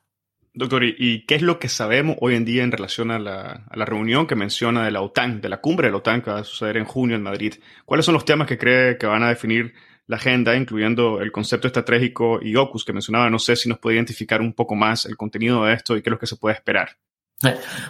[0.60, 4.28] Doctor, ¿y qué es lo que sabemos hoy en día en relación a la, reunión
[4.28, 6.76] que menciona de la OTAN, de la cumbre de la OTAN que va a suceder
[6.76, 7.54] en junio en Madrid?
[7.86, 9.74] ¿Cuáles son los temas que cree que van a definir
[10.08, 13.30] la agenda, incluyendo el concepto estratégico y OCUS que mencionaba.
[13.30, 16.10] No sé si nos puede identificar un poco más el contenido de esto y qué
[16.10, 16.98] es lo que se puede esperar.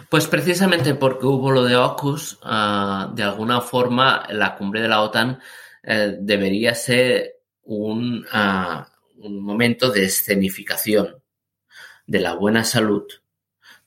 [0.08, 5.00] Pues precisamente porque hubo lo de AUKUS, ah, de alguna forma la cumbre de la
[5.00, 5.40] OTAN
[5.82, 7.32] eh, debería ser
[7.64, 11.19] un, ah, un momento de escenificación
[12.10, 13.04] de la buena salud,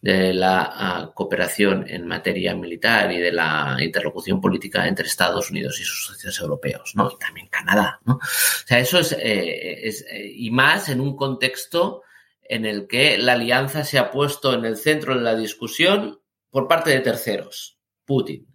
[0.01, 5.77] de la ah, cooperación en materia militar y de la interlocución política entre Estados Unidos
[5.81, 7.11] y sus socios europeos, ¿no?
[7.11, 8.13] Y también Canadá, ¿no?
[8.13, 8.19] O
[8.65, 12.03] sea, eso es, eh, eh, y más en un contexto
[12.41, 16.69] en el que la alianza se ha puesto en el centro de la discusión por
[16.69, 18.47] parte de terceros, Putin,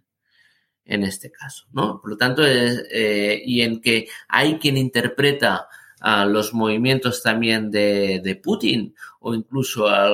[0.83, 2.01] en este caso, ¿no?
[2.01, 5.67] Por lo tanto, eh, y en que hay quien interpreta
[5.99, 10.09] a los movimientos también de, Putin o incluso a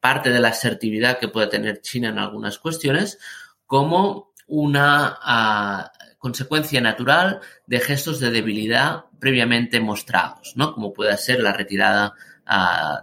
[0.00, 3.18] parte de la asertividad que puede tener China en algunas cuestiones
[3.66, 10.74] como una consecuencia natural de gestos de debilidad previamente mostrados, ¿no?
[10.74, 12.14] Como puede ser la retirada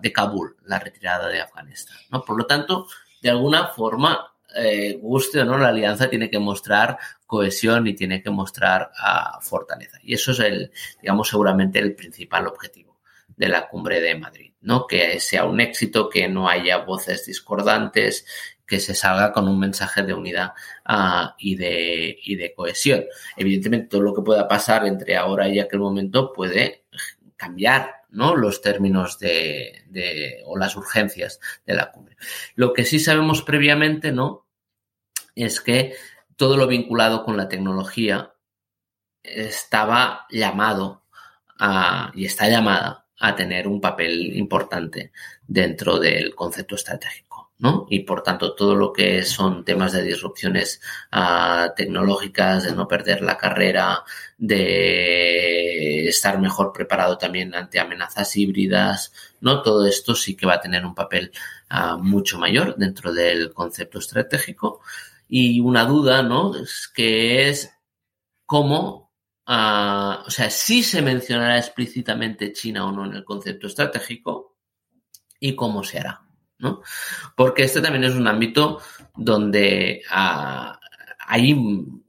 [0.02, 1.98] de Kabul, la retirada de Afganistán.
[2.12, 2.26] ¿no?
[2.26, 2.88] Por lo tanto,
[3.22, 8.22] de alguna forma, eh, guste o no, la alianza tiene que mostrar cohesión y tiene
[8.22, 10.00] que mostrar uh, fortaleza.
[10.04, 12.97] Y eso es el, digamos, seguramente el principal objetivo
[13.38, 14.88] de la cumbre de Madrid, ¿no?
[14.88, 18.26] Que sea un éxito, que no haya voces discordantes,
[18.66, 20.54] que se salga con un mensaje de unidad
[20.90, 23.06] uh, y, de, y de cohesión.
[23.38, 26.84] Evidentemente, todo lo que pueda pasar entre ahora y aquel momento puede
[27.38, 28.36] cambiar ¿no?
[28.36, 32.18] los términos de, o las urgencias de la cumbre.
[32.56, 34.48] Lo que sí sabemos previamente, ¿no?
[35.36, 35.96] Es que
[36.36, 38.34] todo lo vinculado con la tecnología
[39.24, 41.04] estaba llamado
[42.14, 45.12] y está llamada a tener un papel importante
[45.48, 47.28] dentro del concepto estratégico.
[47.60, 47.88] ¿no?
[47.90, 50.80] Y por tanto, todo lo que son temas de disrupciones
[51.12, 54.04] uh, tecnológicas, de no perder la carrera,
[54.38, 59.62] de estar mejor preparado también ante amenazas híbridas, ¿no?
[59.64, 61.32] Todo esto sí que va a tener un papel
[61.72, 64.82] uh, mucho mayor dentro del concepto estratégico.
[65.28, 66.56] Y una duda, ¿no?
[66.56, 67.72] Es que es
[68.46, 69.07] cómo,
[69.48, 74.58] o sea, si se mencionará explícitamente China o no en el concepto estratégico
[75.40, 76.22] y cómo se hará.
[76.60, 76.82] ¿no?
[77.36, 78.82] Porque este también es un ámbito
[79.16, 80.80] donde ah,
[81.28, 81.56] hay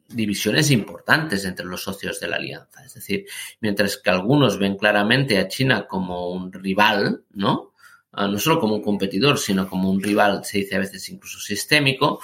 [0.09, 2.85] divisiones importantes entre los socios de la alianza.
[2.85, 3.27] Es decir,
[3.61, 7.75] mientras que algunos ven claramente a China como un rival, ¿no?
[8.13, 11.39] Ah, no solo como un competidor, sino como un rival, se dice a veces incluso
[11.41, 12.21] sistémico,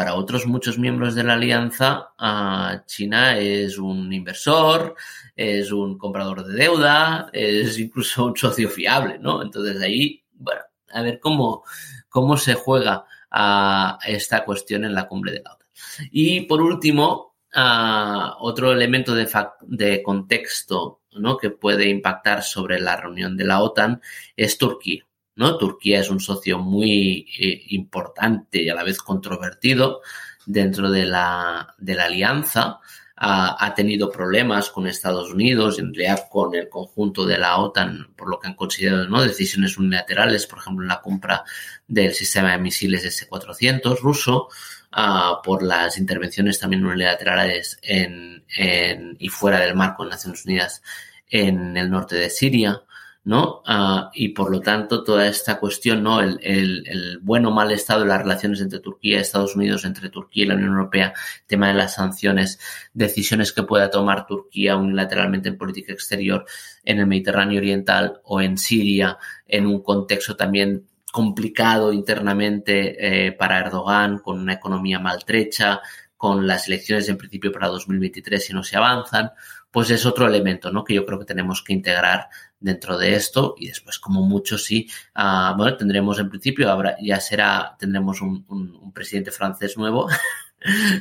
[0.00, 2.14] para otros muchos miembros de la alianza,
[2.86, 4.94] China es un inversor,
[5.36, 9.42] es un comprador de deuda, es incluso un socio fiable, ¿no?
[9.42, 11.64] Entonces ahí, bueno, a ver cómo,
[12.08, 15.68] cómo se juega a esta cuestión en la cumbre de la OTAN.
[16.10, 17.36] Y por último,
[18.38, 19.28] otro elemento de,
[19.66, 21.36] de contexto ¿no?
[21.36, 24.00] que puede impactar sobre la reunión de la OTAN
[24.34, 25.04] es Turquía.
[25.40, 25.56] ¿No?
[25.56, 30.02] Turquía es un socio muy eh, importante y a la vez controvertido
[30.44, 32.78] dentro de la, de la alianza
[33.22, 38.28] ha, tenido problemas con Estados Unidos, en realidad con el conjunto de la OTAN, por
[38.30, 39.22] lo que han considerado ¿no?
[39.22, 41.44] decisiones unilaterales, por ejemplo, en la compra
[41.86, 44.48] del sistema de misiles S-400 ruso,
[44.96, 50.82] uh, por las intervenciones también unilaterales en, en, y fuera del marco de Naciones Unidas
[51.28, 52.82] en el norte de Siria.
[53.22, 53.62] ¿No?
[53.66, 56.20] Uh, y por lo tanto, toda esta cuestión, ¿no?
[56.20, 59.84] El, el, el, bueno o mal estado de las relaciones entre Turquía y Estados Unidos,
[59.84, 61.12] entre Turquía y la Unión Europea,
[61.46, 62.58] tema de las sanciones,
[62.94, 66.46] decisiones que pueda tomar Turquía unilateralmente en política exterior
[66.84, 73.58] en el Mediterráneo Oriental o en Siria, en un contexto también complicado internamente eh, para
[73.58, 75.80] Erdogan, con una economía maltrecha,
[76.16, 79.32] con las elecciones en principio para 2023 si no se avanzan,
[79.70, 80.84] pues es otro elemento, ¿no?
[80.84, 82.28] Que yo creo que tenemos que integrar
[82.60, 87.18] dentro de esto y después como mucho sí, uh, bueno, tendremos en principio, habrá, ya
[87.18, 90.08] será, tendremos un, un, un presidente francés nuevo,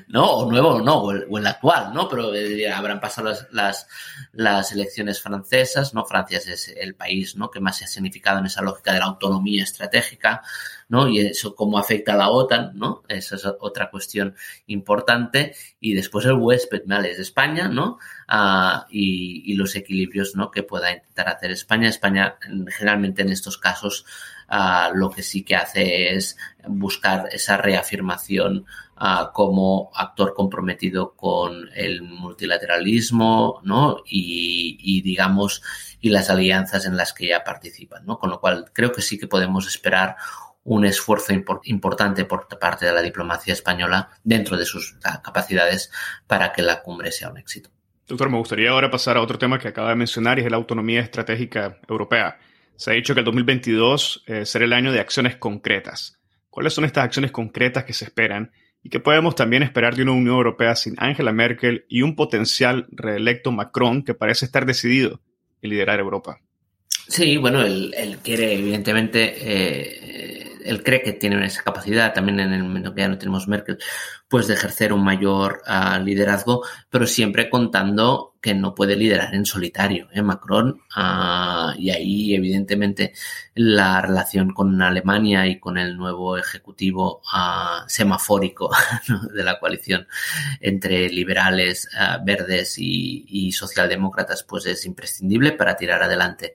[0.07, 0.25] ¿no?
[0.25, 2.07] O nuevo, no, o el, o el actual, ¿no?
[2.07, 3.87] Pero eh, habrán pasado las, las,
[4.31, 6.05] las, elecciones francesas, ¿no?
[6.05, 7.51] Francia es el país, ¿no?
[7.51, 10.41] Que más se ha significado en esa lógica de la autonomía estratégica,
[10.87, 11.07] ¿no?
[11.07, 13.03] Y eso cómo afecta a la OTAN, ¿no?
[13.07, 14.35] Esa es otra cuestión
[14.67, 15.53] importante.
[15.79, 17.11] Y después el huésped, ¿vale?
[17.11, 17.99] Es España, ¿no?
[18.31, 20.51] Uh, y, y, los equilibrios, ¿no?
[20.51, 21.89] Que pueda intentar hacer España.
[21.89, 22.37] España,
[22.77, 24.05] generalmente en estos casos,
[24.49, 28.65] uh, lo que sí que hace es buscar esa reafirmación
[29.33, 34.03] como actor comprometido con el multilateralismo, ¿no?
[34.05, 35.61] Y, digamos,
[36.01, 38.19] y las alianzas en las que ya participan, ¿no?
[38.19, 40.17] Con lo cual creo que sí que podemos esperar
[40.65, 45.91] un esfuerzo import importante por parte de la diplomacia española dentro de sus capacidades
[46.27, 47.69] para que la cumbre sea un éxito.
[48.05, 50.57] Doctor, me gustaría ahora pasar a otro tema que acaba de mencionar y es la
[50.57, 52.37] autonomía estratégica europea.
[52.75, 56.19] Se ha dicho que el 2022 eh, será el año de acciones concretas.
[56.49, 58.51] ¿Cuáles son estas acciones concretas que se esperan
[58.83, 62.87] y qué podemos también esperar de una Unión Europea sin Angela Merkel y un potencial
[62.91, 65.21] reelecto Macron que parece estar decidido
[65.61, 66.39] en liderar Europa?
[67.07, 72.63] Sí, bueno, él, quiere, evidentemente, eh, él cree que tiene esa capacidad, también en el
[72.63, 73.79] momento que ya no tenemos Merkel,
[74.27, 79.45] pues de ejercer un mayor uh, liderazgo, pero siempre contando que no puede liderar en
[79.45, 80.07] solitario.
[80.13, 80.21] ¿eh?
[80.21, 83.13] Macron, uh, y ahí evidentemente
[83.55, 88.71] la relación con Alemania y con el nuevo ejecutivo uh, semafórico
[89.33, 90.07] de la coalición
[90.61, 91.89] entre liberales,
[92.23, 96.53] verdes y, y, socialdemócratas, pues es imprescindible para tirar adelante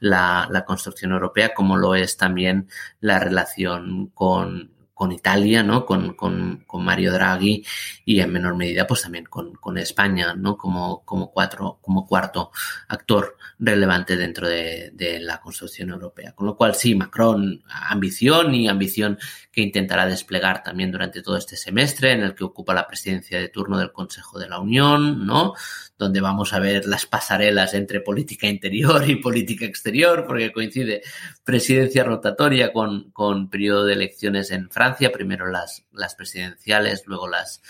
[0.00, 2.68] la, la construcción europea, como lo es también
[3.00, 5.84] la relación con con Italia, ¿no?
[5.84, 7.64] Con, con, con, Mario Draghi
[8.04, 10.56] y en menor medida pues también con, con España, ¿no?
[10.56, 12.52] Como, como, cuatro, como cuarto
[12.88, 16.32] actor relevante dentro de, de, la construcción europea.
[16.32, 19.18] Con lo cual sí, Macron, ambición y ambición
[19.54, 23.48] que intentará desplegar también durante todo este semestre en el que ocupa la presidencia de
[23.48, 25.54] turno del Consejo de la Unión, ¿no?
[25.96, 31.02] donde vamos a ver las pasarelas entre política interior y política exterior, porque coincide
[31.44, 37.62] presidencia rotatoria con, con periodo de elecciones en Francia, primero las, las presidenciales, luego las,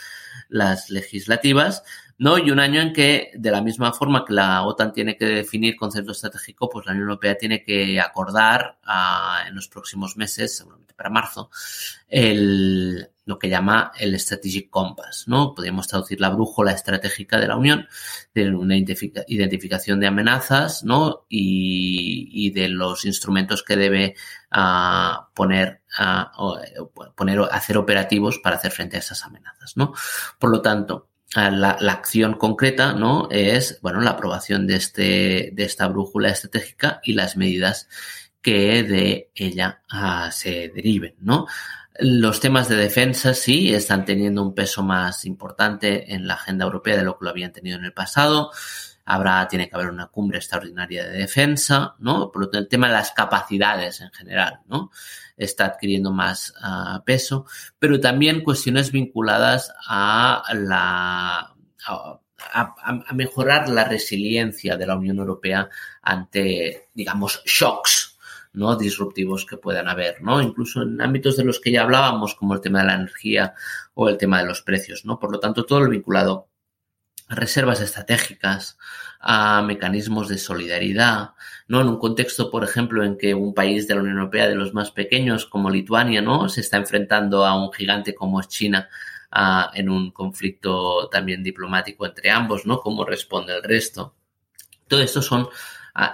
[0.49, 1.83] las legislativas,
[2.19, 2.39] ¿no?
[2.39, 5.77] Y un año en que, de la misma forma que la OTAN tiene que definir
[5.77, 10.95] concepto estratégico, pues la Unión Europea tiene que acordar uh, en los próximos meses, seguramente
[10.95, 11.51] para marzo,
[12.09, 15.55] el, lo que llama el Strategic Compass, ¿no?
[15.55, 17.89] Podríamos traducir la brújula estratégica de la Unión,
[18.35, 21.27] de una identificación de amenazas, ¿no?
[21.29, 24.15] Y, y de los instrumentos que debe
[24.55, 29.95] uh, poner, uh, poner, hacer operativos para hacer frente a esas amenazas, ¿no?
[30.39, 33.29] Por lo tanto, la, la, acción concreta, ¿no?
[33.31, 37.89] Es, bueno, la aprobación de este, de esta brújula estratégica y las medidas
[38.41, 41.47] que de ella uh, se deriven, ¿no?
[41.99, 46.97] Los temas de defensa sí están teniendo un peso más importante en la agenda europea
[46.97, 48.51] de lo que lo habían tenido en el pasado.
[49.07, 52.31] Habrá, tiene que haber una cumbre extraordinaria de defensa, ¿no?
[52.33, 54.91] Por lo tanto, el tema de las capacidades en general, ¿no?
[55.37, 57.47] Está adquiriendo más uh, peso,
[57.79, 61.55] pero también cuestiones vinculadas a la,
[61.87, 62.21] a,
[62.53, 65.69] a, mejorar la resiliencia de la Unión Europea
[66.03, 68.15] ante, digamos, shocks
[68.55, 68.77] ¿no?
[68.77, 70.41] disruptivos que puedan haber, ¿no?
[70.41, 73.55] Incluso en ámbitos de los que ya hablábamos, como el tema de la energía
[73.95, 75.19] o el tema de los precios, ¿no?
[75.19, 76.49] Por lo tanto, todo lo vinculado
[77.29, 78.79] reservas estratégicas,
[79.21, 81.31] a mecanismos de solidaridad,
[81.67, 81.81] ¿no?
[81.81, 84.75] En un contexto, por ejemplo, en que un país de la Unión Europea, de los
[84.75, 86.49] más pequeños, como Lituania, ¿no?
[86.49, 88.89] Se está enfrentando a un gigante como es China,
[89.75, 92.79] en un conflicto también diplomático entre ambos, ¿no?
[92.81, 94.15] ¿Cómo responde el resto?
[94.87, 95.49] Todo esto son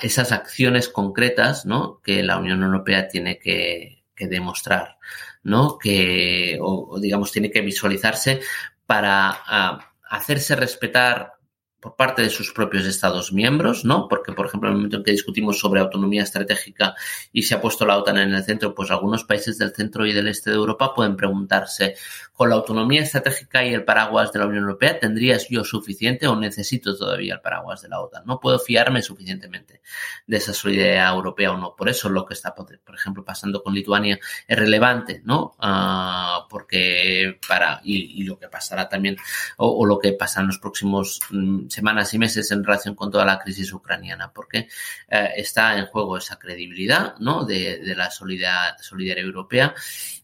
[0.01, 2.01] esas acciones concretas ¿no?
[2.03, 4.99] que la Unión Europea tiene que, demostrar,
[5.43, 5.79] ¿no?
[5.79, 8.41] que, o, digamos, tiene que visualizarse
[8.87, 11.40] para hacerse respetar
[11.81, 14.07] por parte de sus propios Estados miembros, ¿no?
[14.07, 16.95] Porque, por ejemplo, en el momento en que discutimos sobre autonomía estratégica
[17.33, 20.13] y se ha puesto la OTAN en el centro, pues algunos países del centro y
[20.13, 21.97] del este de Europa pueden preguntarse,
[22.35, 26.37] con la autonomía estratégica y el paraguas de la Unión Europea, ¿tendrías yo suficiente o
[26.37, 28.25] necesito todavía el paraguas de la OTAN?
[28.27, 29.83] No puedo fiarme suficientemente
[30.27, 31.75] de esa solidaridad europea o no.
[31.77, 35.55] Por eso lo que está, por ejemplo, pasando con Lituania es relevante, ¿no?
[35.63, 39.17] Uh, porque para, y, lo que pasará también,
[39.57, 43.11] o, o lo que pasa en los próximos mm, semanas y meses en relación con
[43.11, 44.69] toda la crisis ucraniana, porque
[45.09, 47.45] eh, está en juego esa credibilidad ¿no?
[47.45, 48.77] de, la solidaridad,
[49.19, 49.75] europea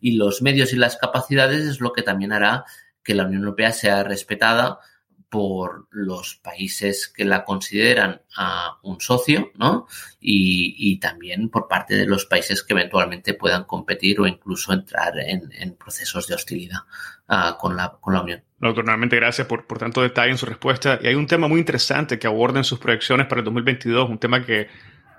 [0.01, 2.65] y los medios y las capacidades es lo que también hará
[3.03, 4.81] que la Unión Europea sea respetada
[5.29, 9.87] por los países que la consideran uh, un socio, ¿no?
[10.21, 15.19] Y, y, también por parte de los países que eventualmente puedan competir o incluso entrar
[15.19, 16.81] en, procesos de hostilidad
[17.29, 18.46] uh, con, la, con la Unión.
[18.59, 20.99] Doctor, nuevamente gracias por, por tanto detalle en su respuesta.
[21.03, 24.19] Y hay un tema muy interesante que aborda en sus proyecciones para el 2022, un
[24.19, 24.69] tema que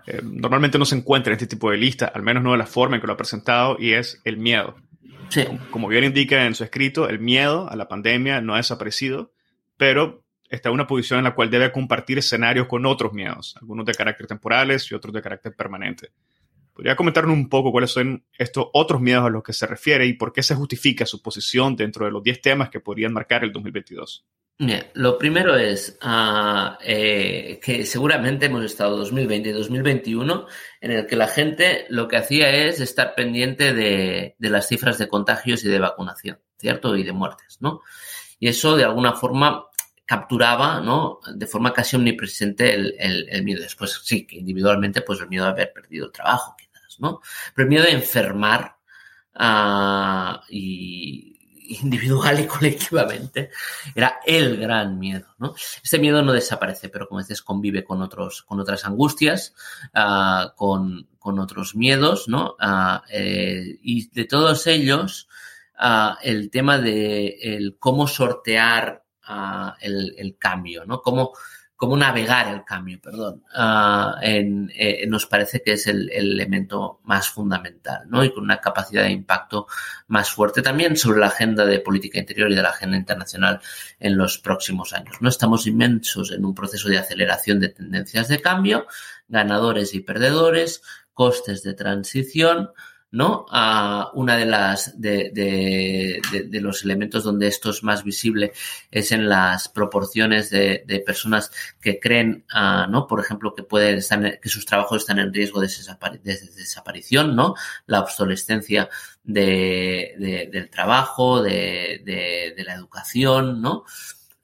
[0.07, 2.65] eh, normalmente no se encuentra en este tipo de lista, al menos no de la
[2.65, 4.75] forma en que lo ha presentado, y es el miedo.
[5.29, 5.45] Sí.
[5.69, 9.31] Como bien indica en su escrito, el miedo a la pandemia no ha desaparecido,
[9.75, 13.85] pero está en una posición en la cual debe compartir escenarios con otros miedos, algunos
[13.85, 16.11] de carácter temporales y otros de carácter permanente.
[16.77, 20.13] ¿Podría comentarnos un poco cuáles son estos otros miedos a los que se refiere y
[20.13, 23.51] por qué se justifica su posición dentro de los 10 temas que podrían marcar el
[23.51, 24.27] 2022?
[24.59, 30.45] Bien, lo primero es uh, que seguramente hemos estado 2020 y 2021
[30.81, 35.07] en el que la gente lo que hacía es estar pendiente de, las cifras de
[35.07, 36.95] contagios y de vacunación, ¿cierto?
[36.95, 37.81] Y de muertes, ¿no?
[38.37, 39.65] Y eso de alguna forma
[40.05, 41.21] capturaba, ¿no?
[41.35, 43.61] De forma casi omnipresente el, miedo.
[43.61, 46.55] Después sí, que individualmente, pues el miedo de haber perdido el trabajo,
[46.97, 47.21] quizás, ¿no?
[47.53, 48.75] Pero el miedo de enfermar
[50.49, 51.33] y
[51.69, 53.51] individual y colectivamente,
[53.93, 55.35] era el gran miedo.
[55.83, 59.53] Este miedo no desaparece, pero como dices, convive con, otros, con otras angustias,
[59.93, 62.27] uh, con, otros miedos.
[62.29, 65.27] Uh, eh, y de todos ellos,
[66.23, 69.03] el tema de cómo sortear
[69.81, 71.01] el, el, cambio, ¿no?
[71.01, 71.33] Cómo,
[71.77, 73.43] cómo navegar el cambio, perdón,
[74.23, 78.23] en, eh, nos parece que es el, el, elemento más fundamental, ¿no?
[78.23, 79.67] Y con una capacidad de impacto
[80.07, 83.61] más fuerte también sobre la agenda de política interior y de la agenda internacional
[83.99, 85.17] en los próximos años.
[85.21, 88.87] No estamos inmensos en un proceso de aceleración de tendencias de cambio,
[89.27, 90.81] ganadores y perdedores,
[91.13, 92.71] costes de transición,
[93.11, 93.45] ¿no?
[93.49, 98.51] A una de las de, de, los elementos donde esto es más visible
[98.91, 103.07] es en las proporciones de, personas que creen, uh, ¿no?
[103.07, 105.69] Por ejemplo, que pueden estar, que sus trabajos están en riesgo de,
[106.55, 107.55] desaparición, ¿no?
[107.85, 108.89] La obsolescencia
[109.23, 113.85] de, del trabajo, de, la educación, ¿no?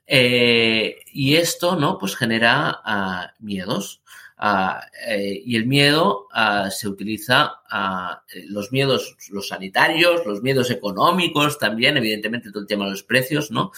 [0.06, 1.98] Eh, y esto, ¿no?
[1.98, 4.23] Pues genera uh, miedos, Ah,
[5.08, 6.28] eh, y el miedo
[6.70, 12.86] se utiliza, ah, los miedos, los sanitarios, los miedos económicos también, evidentemente todo el tema
[12.86, 13.72] de los precios, ¿no?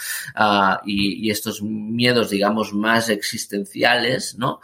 [0.86, 4.60] Y, y, estos miedos, digamos, más existenciales, ¿no?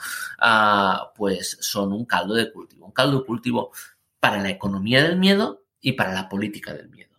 [1.16, 3.72] pues son un caldo de cultivo, un caldo de cultivo
[4.20, 7.11] para la economía del miedo y para la política del miedo.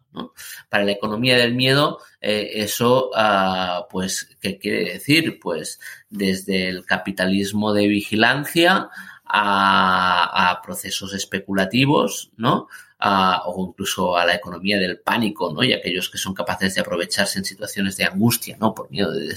[0.69, 5.39] Para la economía del miedo, eh, eso, uh, pues, ¿qué quiere decir?
[5.41, 8.89] Pues desde el capitalismo de vigilancia
[9.35, 12.69] a procesos especulativos, ¿no?
[13.05, 15.63] O incluso a la economía del pánico, ¿no?
[15.63, 18.75] Y aquellos que son capaces de aprovecharse en situaciones de angustia, ¿no?
[18.75, 19.35] Por miedo de,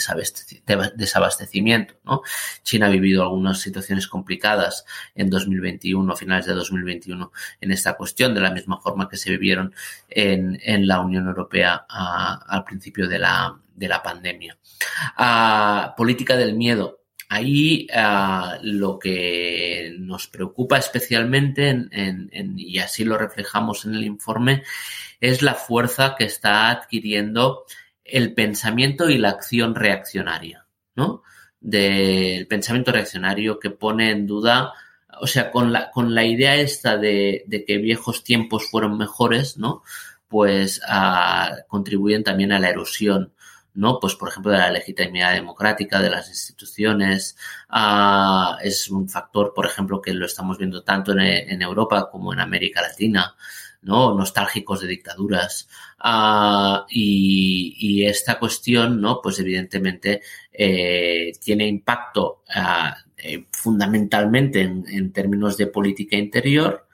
[0.96, 2.22] desabastecimiento, ¿no?
[2.64, 4.86] China ha vivido algunas situaciones complicadas
[5.16, 9.32] en 2021, a finales de 2021, en esta cuestión, de la misma forma que se
[9.32, 9.74] vivieron
[10.10, 14.58] en, en la Unión Europea al principio de la, de la pandemia.
[15.98, 23.18] política del miedo Ahí uh, lo que nos preocupa especialmente, en, en, y así lo
[23.18, 24.64] reflejamos en el informe,
[25.20, 27.66] es la fuerza que está adquiriendo
[28.04, 31.24] el pensamiento y la acción reaccionaria, ¿no?
[31.60, 34.74] Del pensamiento reaccionario que pone en duda,
[35.20, 39.82] o sea, con la, con la idea esta de, que viejos tiempos fueron mejores, ¿no?
[40.28, 43.34] Pues uh, contribuyen también a la erosión
[43.76, 44.00] ¿no?
[44.00, 47.38] Pues, por ejemplo, de la legitimidad democrática de las instituciones.
[47.70, 52.40] Uh, es un factor, por ejemplo, que lo estamos viendo tanto en, Europa como en
[52.40, 53.36] América Latina,
[53.82, 54.16] ¿no?
[54.16, 55.68] Nostálgicos de dictaduras.
[56.04, 59.22] Uh, y, esta cuestión, ¿no?
[59.22, 60.22] Pues evidentemente
[60.52, 66.85] eh, tiene impacto uh, fundamentalmente en, en términos de política interior,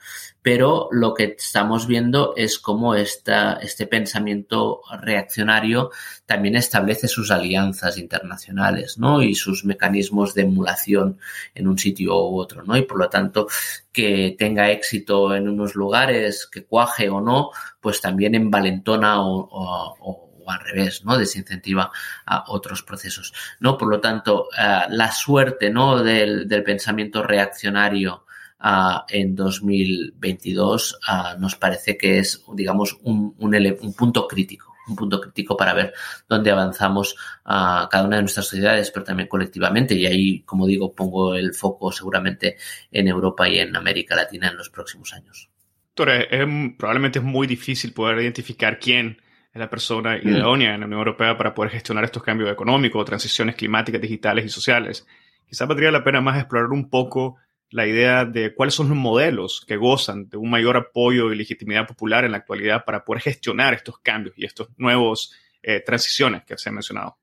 [0.41, 5.91] pero lo que estamos viendo es cómo esta, este pensamiento reaccionario
[6.25, 9.21] también establece sus alianzas internacionales, ¿no?
[9.21, 11.19] Y sus mecanismos de emulación
[11.53, 12.75] en un sitio u otro, ¿no?
[12.75, 13.47] Y por lo tanto,
[13.91, 20.27] que tenga éxito en unos lugares, que cuaje o no, pues también envalentona o, o,
[20.47, 21.17] al revés, ¿no?
[21.17, 21.91] Desincentiva
[22.25, 23.77] a otros procesos, ¿no?
[23.77, 26.01] Por lo tanto, uh, la suerte, ¿no?
[26.03, 28.25] Del pensamiento reaccionario
[28.63, 34.95] uh, en 2022 uh, nos parece que es, digamos, un, un, un, punto crítico, un
[34.95, 35.93] punto crítico para ver
[36.27, 39.95] dónde avanzamos a cada una de nuestras sociedades, pero también colectivamente.
[39.95, 42.57] Y ahí, como digo, pongo el foco seguramente
[42.91, 45.49] en Europa y en América Latina en los próximos años.
[45.95, 46.47] Doctor, es,
[46.77, 49.17] probablemente es muy difícil poder identificar quién
[49.53, 50.27] es la persona mm.
[50.27, 54.49] idónea en la Unión Europea para poder gestionar estos cambios económicos, transiciones climáticas, digitales y
[54.49, 55.05] sociales.
[55.45, 57.35] Quizás valdría la pena más explorar un poco
[57.71, 61.87] la idea de cuáles son los modelos que gozan de un mayor apoyo y legitimidad
[61.87, 66.57] popular en la actualidad para poder gestionar estos cambios y estos nuevos eh, transiciones que
[66.57, 67.17] se han mencionado.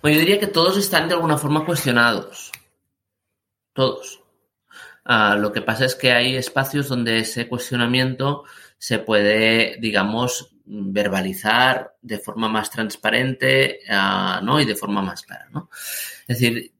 [0.00, 2.52] Bueno, yo diría que todos están de alguna forma cuestionados.
[3.72, 4.20] Todos.
[5.04, 8.44] Uh, lo que pasa es que hay espacios donde ese cuestionamiento
[8.78, 14.60] se puede, digamos, verbalizar de forma más transparente uh, ¿no?
[14.60, 15.48] y de forma más clara.
[15.50, 15.68] ¿no?
[16.28, 16.72] Es decir,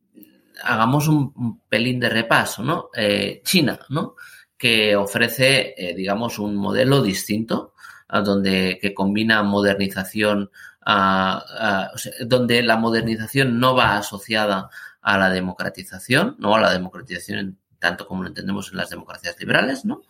[0.63, 2.91] hagamos un, pelín de repaso, ¿no?
[2.95, 4.17] Eh, China, ¿no?
[4.57, 7.75] Que ofrece, eh, digamos, un modelo distinto,
[8.09, 10.51] donde que combina modernización,
[12.27, 14.69] donde la modernización no va asociada
[15.01, 19.85] a la democratización, no a la democratización tanto como lo entendemos en las democracias liberales,
[19.85, 20.03] ¿no?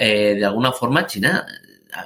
[0.00, 1.44] Eh, de alguna forma, China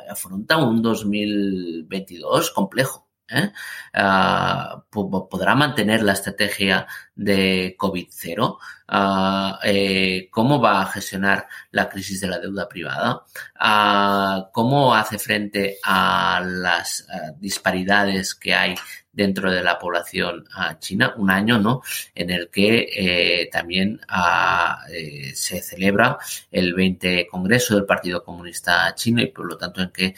[0.08, 3.52] afronta un 2022 complejo ¿eh?
[3.92, 8.58] Ah, ¿Podrá mantener la estrategia de COVID-0?
[8.88, 13.22] Ah, eh, ¿Cómo va a gestionar la crisis de la deuda privada?
[13.58, 17.06] Ah, ¿Cómo hace frente a las
[17.38, 18.74] disparidades que hay
[19.12, 20.44] dentro de la población
[20.80, 21.82] china, un año ¿no?
[22.14, 24.00] en el que eh, también
[25.34, 26.18] se celebra
[26.50, 30.14] el 20 Congreso del Partido Comunista Chino y por lo tanto en que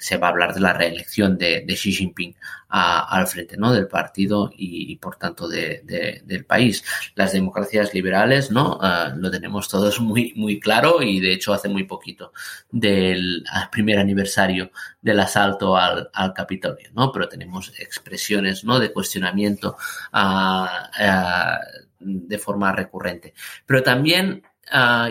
[0.00, 2.34] se va a hablar de la reelección de, Xi Jinping
[2.68, 3.72] al frente ¿no?
[3.72, 6.84] del partido y, por tanto del país.
[7.14, 8.78] Las democracias liberales ¿no?
[8.80, 12.32] Ah, lo tenemos todos muy, muy claro y de hecho hace muy poquito
[12.70, 14.70] del primer aniversario
[15.02, 17.12] del asalto al, Capitolio, ¿no?
[17.12, 18.78] pero tenemos expresiones ¿no?
[18.78, 19.76] de cuestionamiento
[20.12, 21.60] ah, ah,
[21.98, 23.34] de forma recurrente.
[23.66, 24.42] Pero también,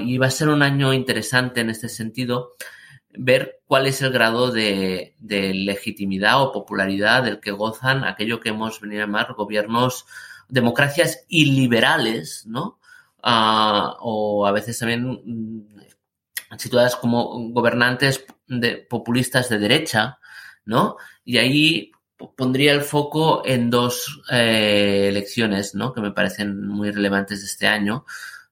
[0.02, 2.56] y va a ser un año interesante en este sentido,
[3.12, 8.80] ver cuál es el grado de, legitimidad o popularidad del que gozan aquello que hemos
[8.82, 10.05] venido a llamar gobiernos,
[10.47, 12.80] democracias iliberales, ¿no?
[13.22, 15.68] Ah, o a veces también mm,
[16.57, 20.20] situadas como gobernantes de, populistas de derecha,
[20.66, 20.97] ¿no?
[21.24, 21.91] Y ahí
[22.36, 25.93] pondría el foco en dos eh, elecciones, ¿no?
[25.93, 28.05] Que me parecen muy relevantes este año.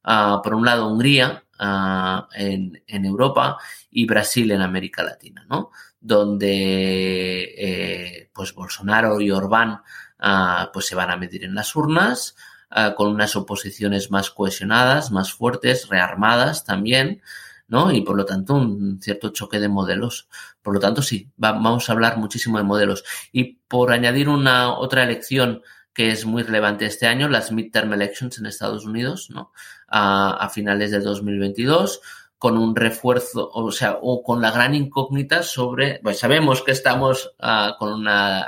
[0.04, 3.58] Ah, por un lado, Hungría, Ah, en, Europa
[3.90, 5.72] y Brasil en América Latina, ¿no?
[6.00, 9.82] Donde eh, pues Bolsonaro y Orbán
[10.20, 12.36] ah, pues se van a medir en las urnas
[12.70, 17.24] ah, con unas oposiciones más cohesionadas, más fuertes, rearmadas también,
[17.68, 17.92] ¿no?
[17.92, 20.28] Y por lo tanto un cierto choque de modelos.
[20.62, 23.04] Por lo tanto, sí, vamos a hablar muchísimo de modelos.
[23.32, 25.64] Y por añadir una otra elección
[25.98, 29.52] que es muy relevante este año, las midterm elections en Estados Unidos, ¿no?
[29.88, 32.02] A, finales de 2022
[32.38, 37.34] con un refuerzo, o sea, o con la gran incógnita sobre, pues sabemos que estamos
[37.40, 38.48] ah, con una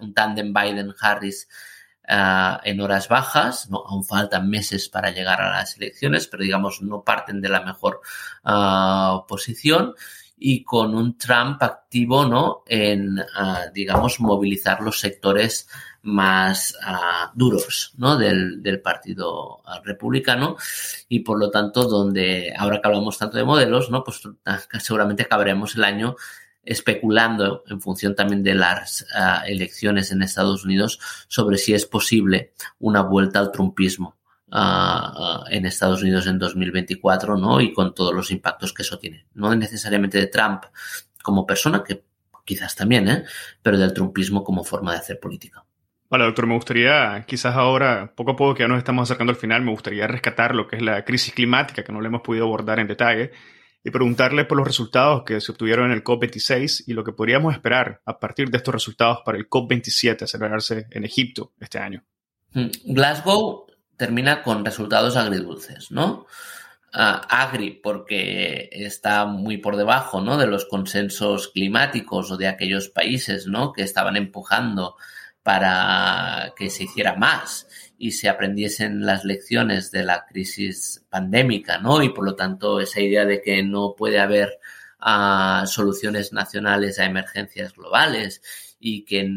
[0.00, 1.48] un tándem Biden-Harris
[2.06, 7.02] ah, en horas bajas, aún faltan meses para llegar a las elecciones, pero digamos no
[7.02, 8.00] parten de la mejor
[8.44, 9.92] uh, posición
[10.38, 12.62] y con un Trump activo, ¿no?
[12.66, 13.16] En,
[13.72, 15.66] digamos, movilizar los sectores
[16.06, 18.16] más uh, duros ¿no?
[18.16, 20.56] del, del, Partido Republicano
[21.08, 24.04] y por lo tanto donde ahora que hablamos tanto de modelos, ¿no?
[24.04, 26.14] pues ah, seguramente acabaremos el año
[26.62, 32.52] especulando en función también de las uh, elecciones en Estados Unidos sobre si es posible
[32.78, 34.16] una vuelta al trumpismo
[34.52, 37.60] uh, en Estados Unidos en 2024 ¿no?
[37.60, 39.26] y con todos los impactos que eso tiene.
[39.34, 40.64] No necesariamente de Trump
[41.20, 42.04] como persona, que
[42.44, 43.24] quizás también, ¿eh?
[43.60, 45.65] pero del trumpismo como forma de hacer política.
[46.08, 49.38] Vale, doctor, me gustaría, quizás ahora, poco a poco que ya nos estamos acercando al
[49.38, 52.44] final, me gustaría rescatar lo que es la crisis climática, que no le hemos podido
[52.44, 53.32] abordar en detalle,
[53.82, 57.54] y preguntarle por los resultados que se obtuvieron en el COP26 y lo que podríamos
[57.54, 62.04] esperar a partir de estos resultados para el COP27 a celebrarse en Egipto este año.
[62.52, 66.26] Mm, Glasgow termina con resultados agridulces, ¿no?
[66.94, 70.38] Uh, agri porque está muy por debajo ¿no?
[70.38, 73.72] de los consensos climáticos o de aquellos países ¿no?
[73.72, 74.96] que estaban empujando
[75.46, 82.02] para que se hiciera más y se aprendiesen las lecciones de la crisis pandémica, ¿no?
[82.02, 84.58] Y por lo tanto esa idea de que no puede haber
[85.00, 88.42] uh, soluciones nacionales a emergencias globales
[88.80, 89.30] y que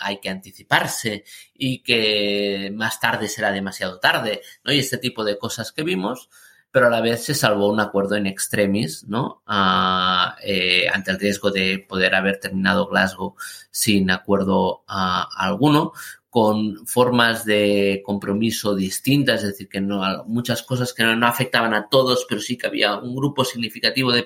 [0.00, 1.24] hay que anticiparse
[1.54, 4.72] y que más tarde será demasiado tarde, ¿no?
[4.74, 6.28] Y este tipo de cosas que vimos,
[6.70, 9.42] pero a la vez se salvó un acuerdo en extremis, ¿no?
[9.46, 13.36] Ah, eh, ante el riesgo de poder haber terminado Glasgow
[13.70, 15.92] sin acuerdo alguno,
[16.30, 21.88] con formas de compromiso distintas, es decir, que no, muchas cosas que no, afectaban a
[21.88, 24.24] todos, pero sí que había un grupo significativo de,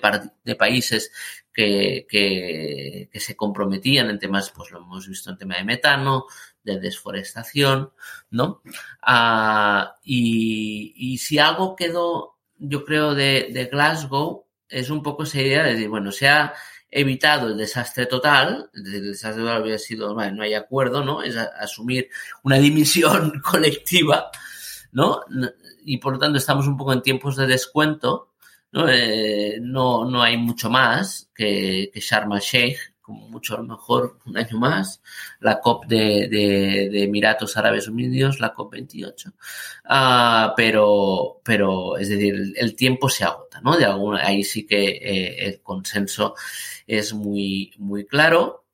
[0.57, 1.13] países
[1.53, 6.27] que, se comprometían en temas, pues lo hemos visto en tema de metano,
[6.65, 7.93] de desforestación,
[8.31, 8.63] ¿no?
[9.01, 12.32] Ah, y si algo quedó
[12.63, 16.55] yo creo, de, de Glasgow es un poco esa idea de decir, bueno, se ha
[16.91, 21.23] evitado el desastre total, el desastre total había sido, bueno, no hay acuerdo, ¿no?
[21.23, 22.09] Es asumir
[22.43, 24.31] una dimisión colectiva,
[24.93, 25.21] ¿no?
[25.85, 28.35] Y por lo tanto estamos un poco en tiempos de descuento,
[28.73, 28.89] ¿no?
[28.89, 34.39] Eh, no, no hay mucho más que, que Sheikh, como mucho a lo mejor un
[34.39, 35.03] año más,
[35.41, 39.33] la COP de, de, Emiratos Árabes Unidos, la COP 28.
[39.85, 43.77] Ah, pero, pero, es decir, el, tiempo se agota, ¿no?
[43.77, 46.35] De alguna, ahí sí que eh, el consenso
[46.87, 48.65] es muy, muy claro.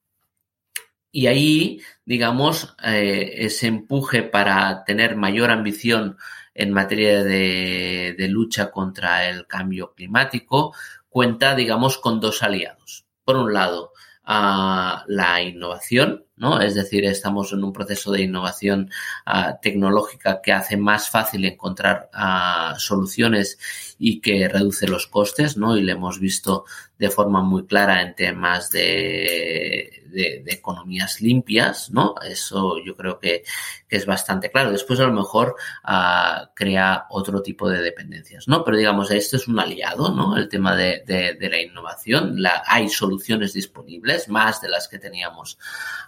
[1.11, 6.19] Y ahí, digamos, eh, ese empuje para tener mayor ambición
[6.55, 10.75] en materia de, de lucha contra el cambio climático
[11.09, 13.07] cuenta, digamos, con dos aliados.
[13.25, 13.93] Por un lado,
[14.31, 16.61] a la innovación, ¿no?
[16.61, 18.91] Es decir, estamos en un proceso de innovación
[19.27, 23.59] uh, tecnológica que hace más fácil encontrar uh, soluciones
[23.99, 25.79] y que reduce los costes, ¿no?
[25.79, 26.67] Y lo hemos visto
[26.99, 32.15] de forma muy clara en temas de, de, economías limpias, ¿no?
[32.23, 33.43] Eso yo creo que,
[33.89, 34.73] que, es bastante claro.
[34.73, 38.65] Después a lo mejor uh, crea otro tipo de dependencias, ¿no?
[38.65, 40.37] Pero digamos, esto es un aliado, ¿no?
[40.37, 42.41] El tema de, de, de la innovación.
[42.43, 45.59] La, hay soluciones disponibles, más de las que teníamos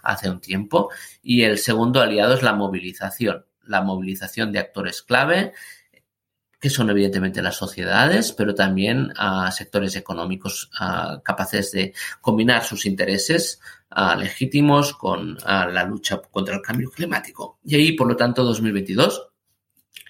[0.03, 0.89] hace un tiempo.
[1.21, 3.45] Y el segundo aliado es la movilización.
[3.65, 5.53] La movilización de actores clave
[6.61, 10.69] que son evidentemente las sociedades, pero también a sectores económicos
[11.23, 13.59] capaces de combinar sus intereses
[14.17, 17.57] legítimos con la lucha contra el cambio climático.
[17.65, 19.29] Y ahí, por lo tanto, 2022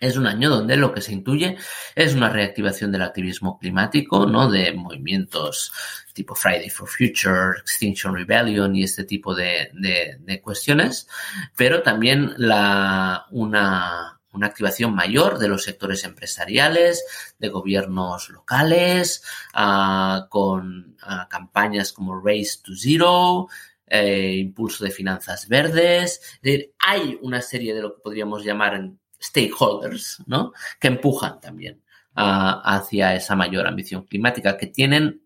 [0.02, 1.58] es un año donde lo que se intuye
[1.96, 4.50] es una reactivación del activismo climático, ¿no?
[4.52, 5.72] De movimientos
[6.14, 11.08] tipo Friday for Future, Extinction Rebellion y este tipo de cuestiones,
[11.56, 17.04] pero también la, una, una activación mayor de los sectores empresariales,
[17.40, 19.24] de gobiernos locales,
[19.56, 23.48] uh, con uh, campañas como Race to Zero,
[23.88, 26.40] eh, impulso de finanzas verdes.
[26.42, 30.54] De, hay una serie de lo que podríamos llamar stakeholders, ¿no?
[30.80, 31.82] Que empujan también
[32.16, 35.24] uh, hacia esa mayor ambición climática, que tienen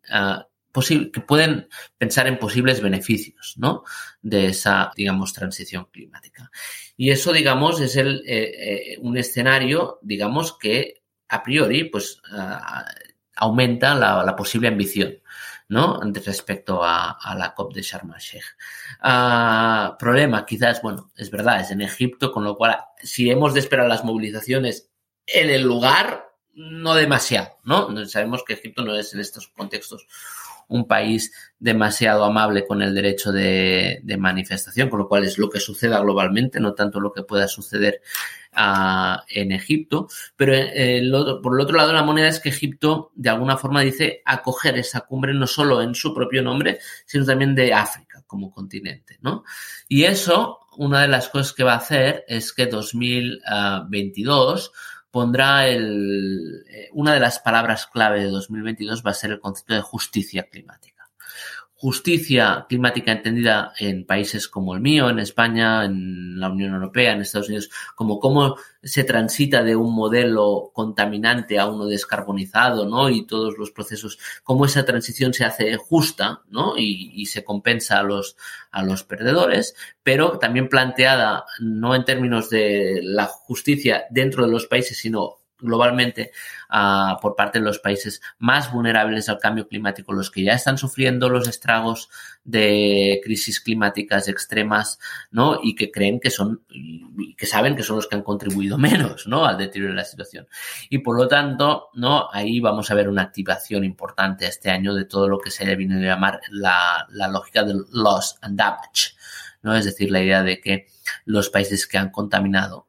[1.12, 1.68] que pueden
[1.98, 3.84] pensar en posibles beneficios, ¿no?
[4.22, 6.52] De esa, digamos, transición climática.
[6.98, 12.22] Y eso, digamos, es el, eh, eh, un escenario, digamos, que a priori, pues,
[13.36, 15.20] aumenta la, posible ambición,
[15.68, 16.00] ¿no?
[16.14, 18.46] Respecto a, la COP de Sharm el Sheikh.
[19.04, 23.60] Uh, problema, quizás, bueno, es verdad, es en Egipto, con lo cual, si hemos de
[23.60, 24.90] esperar las movilizaciones
[25.26, 28.06] en el lugar, no demasiado, ¿no?
[28.06, 30.08] Sabemos que Egipto no es en estos contextos
[30.68, 35.60] un país demasiado amable con el derecho de, manifestación, con lo cual es lo que
[35.60, 38.02] suceda globalmente, no tanto lo que pueda suceder
[38.54, 40.08] uh, en Egipto.
[40.36, 41.02] Pero eh,
[41.42, 45.02] por el otro lado la moneda es que Egipto de alguna forma dice acoger esa
[45.02, 49.44] cumbre no solo en su propio nombre, sino también de África como continente, ¿no?
[49.88, 54.72] Y eso, una de las cosas que va a hacer es que 2022
[55.16, 59.74] pondrá el, eh, una de las palabras clave de 2022 va a ser el concepto
[59.74, 60.95] de justicia climática
[61.86, 67.22] justicia climática entendida en países como el mío, en España, en la Unión Europea, en
[67.22, 73.12] Estados Unidos, como cómo se transita de un modelo contaminante a uno descarbonizado, ¿no?
[73.12, 76.74] Y todos los procesos, cómo esa transición se hace justa, ¿no?
[76.76, 78.36] Y, se compensa a los,
[78.72, 84.66] a los perdedores, pero también planteada no en términos de la justicia dentro de los
[84.66, 86.32] países, sino globalmente
[86.70, 90.78] uh, por parte de los países más vulnerables al cambio climático, los que ya están
[90.78, 92.10] sufriendo los estragos
[92.44, 95.00] de crisis climáticas extremas,
[95.32, 95.60] ¿no?
[95.64, 99.28] Y que creen que son, y que saben que son los que han contribuido menos,
[99.28, 99.46] ¿no?
[99.46, 100.48] Al deterioro de la situación.
[100.90, 102.30] Y por lo tanto, ¿no?
[102.32, 105.76] Ahí vamos a ver una activación importante este año de todo lo que se ha
[105.76, 109.16] venido a llamar la, la lógica del loss and damage,
[109.62, 109.76] ¿no?
[109.76, 110.88] Es decir, la idea de que
[111.26, 112.88] los países que han contaminado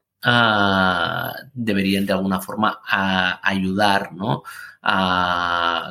[1.54, 2.80] deberían de alguna forma
[3.42, 4.42] ayudar, ¿no?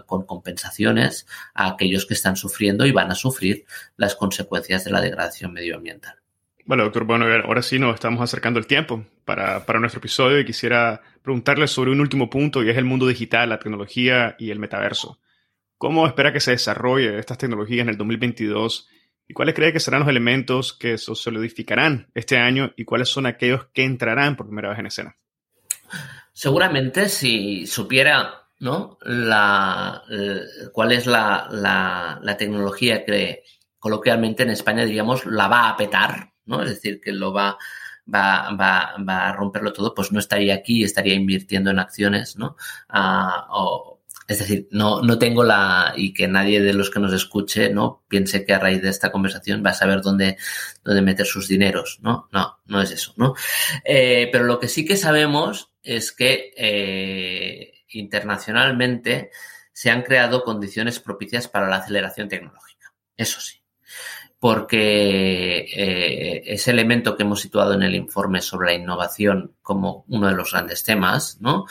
[0.06, 3.66] Con compensaciones a aquellos que están sufriendo y van a sufrir
[3.98, 6.16] las consecuencias de la degradación medioambiental.
[6.68, 10.46] Bueno, doctor, bueno, ahora sí nos estamos acercando el tiempo para, para nuestro episodio y
[10.46, 14.58] quisiera preguntarle sobre un último punto y es el mundo digital, la tecnología y el
[14.58, 15.20] metaverso.
[15.78, 18.90] ¿Cómo espera que se desarrolle estas tecnologías en el 2022
[19.28, 23.26] ¿Y cuáles cree que serán los elementos que se solidificarán este año y cuáles son
[23.26, 25.18] aquellos que entrarán por primera vez en escena?
[26.32, 28.98] Seguramente si supiera ¿no?
[29.02, 30.04] la,
[30.72, 33.44] cuál es la, la, tecnología que
[33.80, 36.62] coloquialmente en España diríamos la va a petar, ¿no?
[36.62, 37.58] es decir, que lo va,
[38.14, 42.56] va, va, va a romperlo todo, pues no estaría aquí, estaría invirtiendo en acciones ¿no?
[42.94, 43.95] Uh, o,
[44.28, 48.04] es decir, no, no tengo la, y que nadie de los que nos escuche, ¿no?
[48.08, 50.38] Piense que a raíz de esta conversación va a saber dónde,
[50.84, 52.28] dónde meter sus dineros, ¿no?
[52.32, 53.36] No, no es eso, ¿no?
[53.84, 59.30] Eh, pero lo que sí que sabemos es que eh, internacionalmente
[59.72, 62.94] se han creado condiciones propicias para la aceleración tecnológica.
[63.16, 63.62] Eso sí.
[64.40, 70.28] Porque eh, ese elemento que hemos situado en el informe sobre la innovación como uno
[70.28, 71.66] de los grandes temas, ¿no?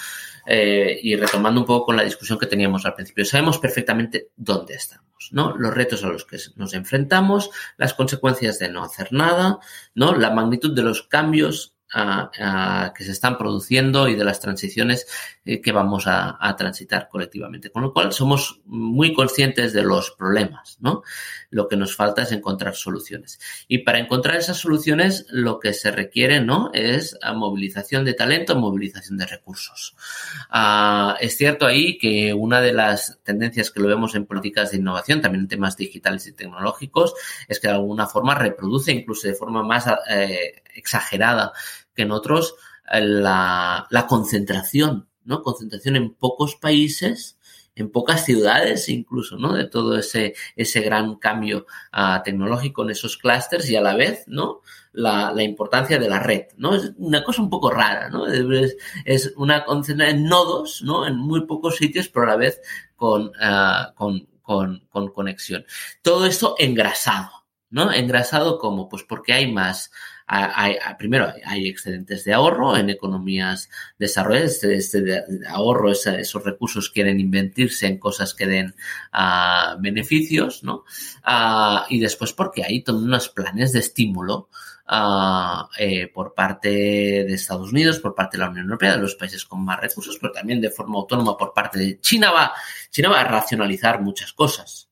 [0.47, 4.75] Eh, y retomando un poco con la discusión que teníamos al principio, sabemos perfectamente dónde
[4.75, 5.57] estamos, ¿no?
[5.57, 9.59] Los retos a los que nos enfrentamos, las consecuencias de no hacer nada,
[9.95, 10.15] ¿no?
[10.15, 15.07] La magnitud de los cambios uh, uh, que se están produciendo y de las transiciones
[15.47, 17.71] eh, que vamos a, transitar colectivamente.
[17.71, 21.03] Con lo cual somos muy conscientes de los problemas, ¿no?
[21.51, 23.39] Lo que nos falta es encontrar soluciones.
[23.69, 26.71] Y para encontrar esas soluciones lo que se requiere, ¿no?
[26.73, 29.95] Es movilización de talento, movilización de recursos.
[30.49, 34.79] Ah, es cierto ahí que una de las tendencias que lo vemos en políticas de
[34.79, 37.13] innovación, también en temas digitales y tecnológicos,
[37.49, 41.53] es que de alguna forma reproduce, incluso de forma más eh, exagerada
[41.95, 42.55] que en otros,
[42.91, 45.43] eh, la concentración ¿no?
[45.43, 47.39] Concentración en pocos países,
[47.77, 49.55] en pocas ciudades incluso, ¿no?
[49.55, 54.25] De todo ese, ese gran cambio uh, tecnológico en esos clústeres y a la vez,
[54.27, 54.61] ¿no?
[54.93, 56.77] La, la, importancia de la red, ¿no?
[56.77, 58.27] Es una cosa un poco rara, ¿no?
[58.27, 61.07] Es, una concentración en nodos, ¿no?
[61.07, 62.61] En muy pocos sitios, pero a la vez
[62.95, 65.65] con, uh, con, con, con conexión.
[66.03, 67.31] Todo esto engrasado,
[67.71, 67.93] ¿no?
[67.93, 69.91] Engrasado como, pues porque hay más,
[70.99, 73.69] primero hay excedentes de ahorro en economías
[73.99, 78.75] desarrolladas, este, este ahorro, esos recursos quieren invertirse en cosas que den
[79.13, 80.85] uh, beneficios, ¿no?
[81.27, 84.49] Uh, y después porque hay todos unos planes de estímulo
[84.87, 85.65] Uh,
[86.13, 89.65] por parte de Estados Unidos, por parte de la Unión Europea, de los países con
[89.65, 92.31] más recursos, pero también de forma autónoma por parte de China.
[92.31, 92.53] Va,
[92.91, 94.91] China va a racionalizar muchas cosas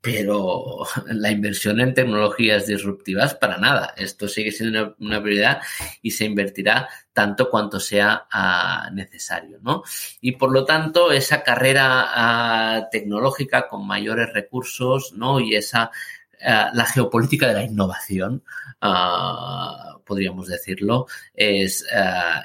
[0.00, 3.92] pero la inversión en tecnologías disruptivas para nada.
[3.96, 5.60] Esto sigue siendo una, prioridad
[6.00, 9.82] y se invertirá tanto cuanto sea uh, necesario, ¿no?
[10.20, 15.38] Y por lo tanto, esa carrera uh, tecnológica con mayores recursos, ¿no?
[15.38, 15.90] Y esa
[16.40, 18.42] uh, la geopolítica de la innovación,
[20.04, 21.84] podríamos decirlo, es,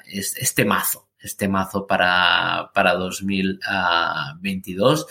[0.06, 5.08] es, es temazo este mazo para, para 2022.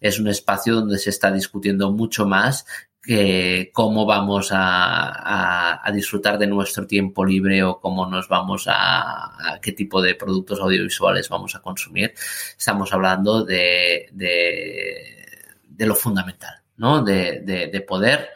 [0.00, 2.64] Es un espacio donde se está discutiendo mucho más
[3.02, 9.54] que cómo vamos a, a, disfrutar de nuestro tiempo libre o cómo nos vamos a,
[9.54, 12.12] a, qué tipo de productos audiovisuales vamos a consumir.
[12.56, 15.26] Estamos hablando de, de,
[15.62, 17.02] de lo fundamental, ¿no?
[17.02, 18.30] De, de, de poder,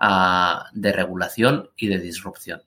[0.00, 2.60] uh, de regulación y de disrupción.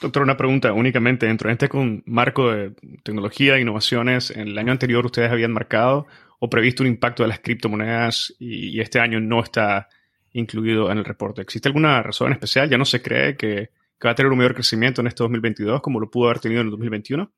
[0.00, 2.72] Doctor, una pregunta únicamente dentro de este con marco de
[3.02, 4.30] tecnología e innovaciones.
[4.30, 6.06] En el año anterior ustedes habían marcado
[6.38, 9.88] o previsto un impacto de las criptomonedas y, este año no está
[10.32, 11.42] incluido en el reporte.
[11.42, 12.70] ¿Existe alguna razón especial?
[12.70, 13.70] ¿Ya no se cree que,
[14.04, 16.68] va a tener un mayor crecimiento en este 2022 como lo pudo haber tenido en
[16.68, 17.32] el 2021?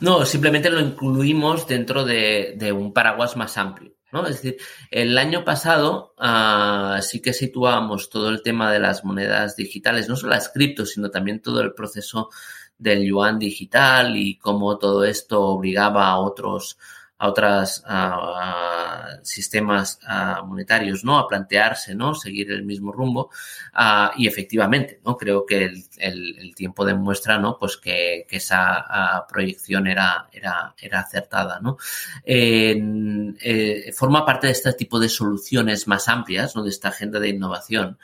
[0.00, 3.97] No, simplemente lo incluimos dentro de un paraguas más amplio.
[4.12, 4.26] ¿No?
[4.26, 4.56] Es decir,
[4.90, 10.16] el año pasado uh, sí que situábamos todo el tema de las monedas digitales, no
[10.16, 12.30] solo las criptos, sino también todo el proceso
[12.78, 16.78] del yuan digital y cómo todo esto obligaba a otros
[17.18, 17.82] a otros
[19.22, 19.98] sistemas
[20.46, 21.18] monetarios, ¿no?
[21.18, 22.14] A plantearse, ¿no?
[22.14, 23.30] Seguir el mismo rumbo.
[24.16, 25.16] y efectivamente, ¿no?
[25.16, 27.58] Creo que el, el, tiempo demuestra, ¿no?
[27.58, 31.76] Pues que, que esa proyección era, era, era acertada, ¿no?
[32.24, 36.62] Eh, forma parte de este tipo de soluciones más amplias, ¿no?
[36.62, 37.98] De esta agenda de innovación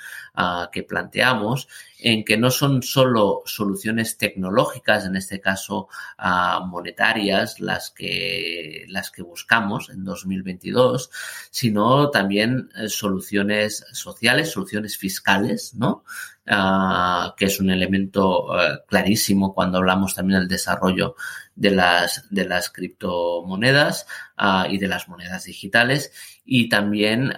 [0.72, 1.68] que planteamos
[2.04, 5.88] en que no son solo soluciones tecnológicas, en este caso
[6.18, 11.10] uh, monetarias, las que, las que buscamos en 2022,
[11.50, 16.04] sino también eh, soluciones sociales, soluciones fiscales, ¿no?
[16.46, 21.14] Uh, que es un elemento uh, clarísimo cuando hablamos también del desarrollo
[21.56, 24.06] de las, de las criptomonedas
[24.38, 26.12] uh, y de las monedas digitales
[26.44, 27.32] y también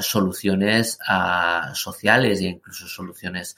[0.00, 0.98] soluciones
[1.74, 3.56] sociales e incluso soluciones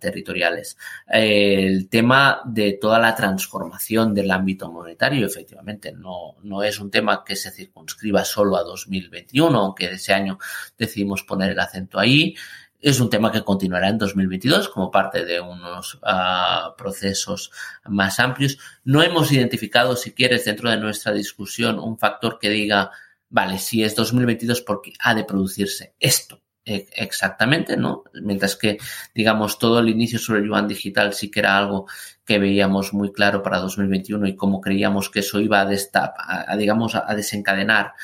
[0.00, 0.78] territoriales.
[1.06, 7.22] El tema de toda la transformación del ámbito monetario, efectivamente, no, no es un tema
[7.22, 10.38] que se circunscriba solo a 2021, aunque ese año
[10.78, 12.34] decidimos poner el acento ahí.
[12.80, 17.50] Es un tema que continuará en 2022 como parte de unos uh, procesos
[17.84, 18.58] más amplios.
[18.84, 22.92] No hemos identificado, si quieres, dentro de nuestra discusión, un factor que diga,
[23.30, 28.04] vale, si es 2022 porque ha de producirse esto e, exactamente, ¿no?
[28.22, 28.78] Mientras que,
[29.12, 31.86] digamos, todo el inicio sobre yuan digital sí que era algo
[32.24, 36.56] que veíamos muy claro para 2021 y como creíamos que eso iba a, destap a
[36.56, 37.94] digamos, a desencadenar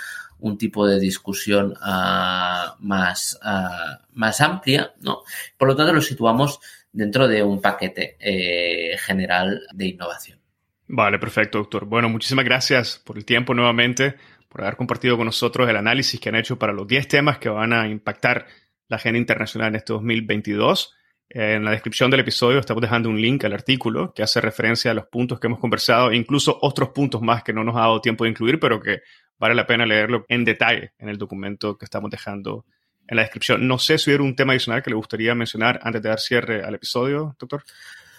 [0.45, 5.23] un tipo de discusión uh, más, uh, más amplia, ¿no?
[5.57, 6.61] Por lo tanto, lo situamos
[6.93, 10.39] dentro de un paquete eh, general de innovación.
[10.87, 11.87] Vale, perfecto, doctor.
[11.87, 14.17] Bueno, muchísimas gracias por el tiempo nuevamente,
[14.51, 17.49] por haber compartido con nosotros el análisis que han hecho para los 10 temas que
[17.49, 18.47] van a impactar
[18.89, 20.95] la agenda internacional en este 2022.
[21.31, 24.95] En la descripción del episodio estamos dejando un link al artículo que hace referencia a
[24.95, 28.03] los puntos que hemos conversado e incluso otros puntos más que no nos ha dado
[28.03, 29.01] tiempo de incluir, pero que
[29.39, 32.65] vale la pena leerlo en detalle en el documento que estamos dejando
[33.07, 33.67] en la descripción.
[33.67, 36.65] No sé si hubiera un tema adicional que le gustaría mencionar antes de dar cierre
[36.65, 37.65] al episodio, doctor.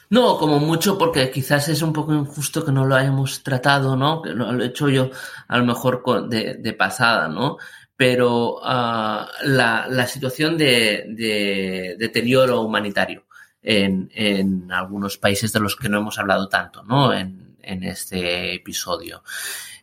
[0.09, 4.21] No, como mucho, porque quizás es un poco injusto que no lo hayamos tratado, ¿no?
[4.21, 5.09] Que lo, he hecho yo
[5.47, 7.57] a lo mejor de, pasada, ¿no?
[7.97, 13.25] Pero uh, la, la, situación de, de, deterioro humanitario
[13.63, 17.11] en, en, algunos países de los que no hemos hablado tanto, ¿no?
[17.11, 19.23] En, en este episodio.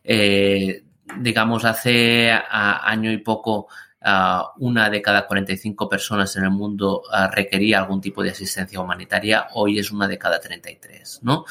[0.03, 0.83] Eh,
[1.19, 3.67] digamos, hace año y poco
[4.57, 9.79] una de cada 45 personas en el mundo requería algún tipo de asistencia humanitaria, hoy
[9.79, 11.45] es una de cada 33, ¿no?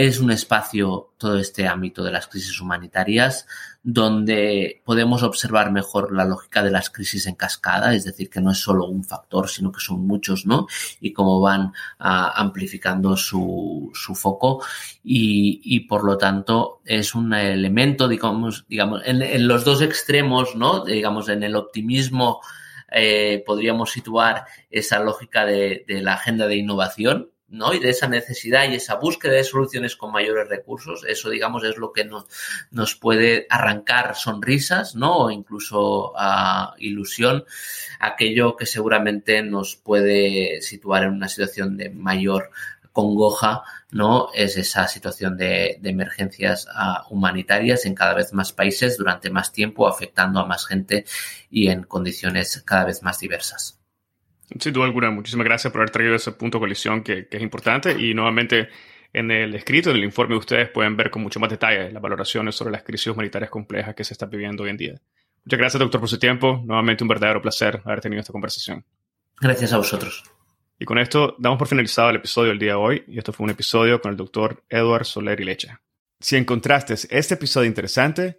[0.00, 3.48] Es un espacio, todo este ámbito de las crisis humanitarias,
[3.82, 8.52] donde podemos observar mejor la lógica de las crisis en cascada, es decir, que no
[8.52, 10.68] es solo un factor, sino que son muchos, ¿no?
[11.00, 14.64] Y cómo van ah, amplificando su, su foco
[15.02, 20.84] y, por lo tanto es un elemento, digamos, digamos en, los dos extremos, ¿no?
[20.84, 22.40] Digamos, en el optimismo
[22.92, 27.72] eh, podríamos situar esa lógica de la agenda de innovación, ¿no?
[27.72, 31.76] Y de esa necesidad y esa búsqueda de soluciones con mayores recursos, eso, digamos, es
[31.76, 32.26] lo que nos,
[32.70, 35.16] nos puede arrancar sonrisas, ¿no?
[35.16, 37.44] O incluso uh, ilusión,
[38.00, 42.50] aquello que seguramente nos puede situar en una situación de mayor
[42.92, 44.28] congoja, ¿no?
[44.34, 49.88] Es esa situación de, emergencias uh, humanitarias en cada vez más países durante más tiempo,
[49.88, 51.04] afectando a más gente
[51.50, 53.77] y en condiciones cada vez más diversas.
[54.58, 57.92] Sin duda alguna, muchísimas gracias por haber traído ese punto de colisión que, es importante
[57.98, 58.68] y nuevamente
[59.12, 62.02] en el escrito, en el informe de ustedes pueden ver con mucho más detalle las
[62.02, 65.00] valoraciones sobre las crisis humanitarias complejas que se están viviendo hoy en día.
[65.44, 66.62] Muchas gracias, doctor, por su tiempo.
[66.64, 68.84] Nuevamente un verdadero placer haber tenido esta conversación.
[69.40, 70.24] Gracias a vosotros.
[70.78, 73.44] Y con esto damos por finalizado el episodio del día de hoy y esto fue
[73.44, 75.76] un episodio con el doctor Edward Soler y Leche.
[76.20, 78.38] Si encontraste este episodio interesante,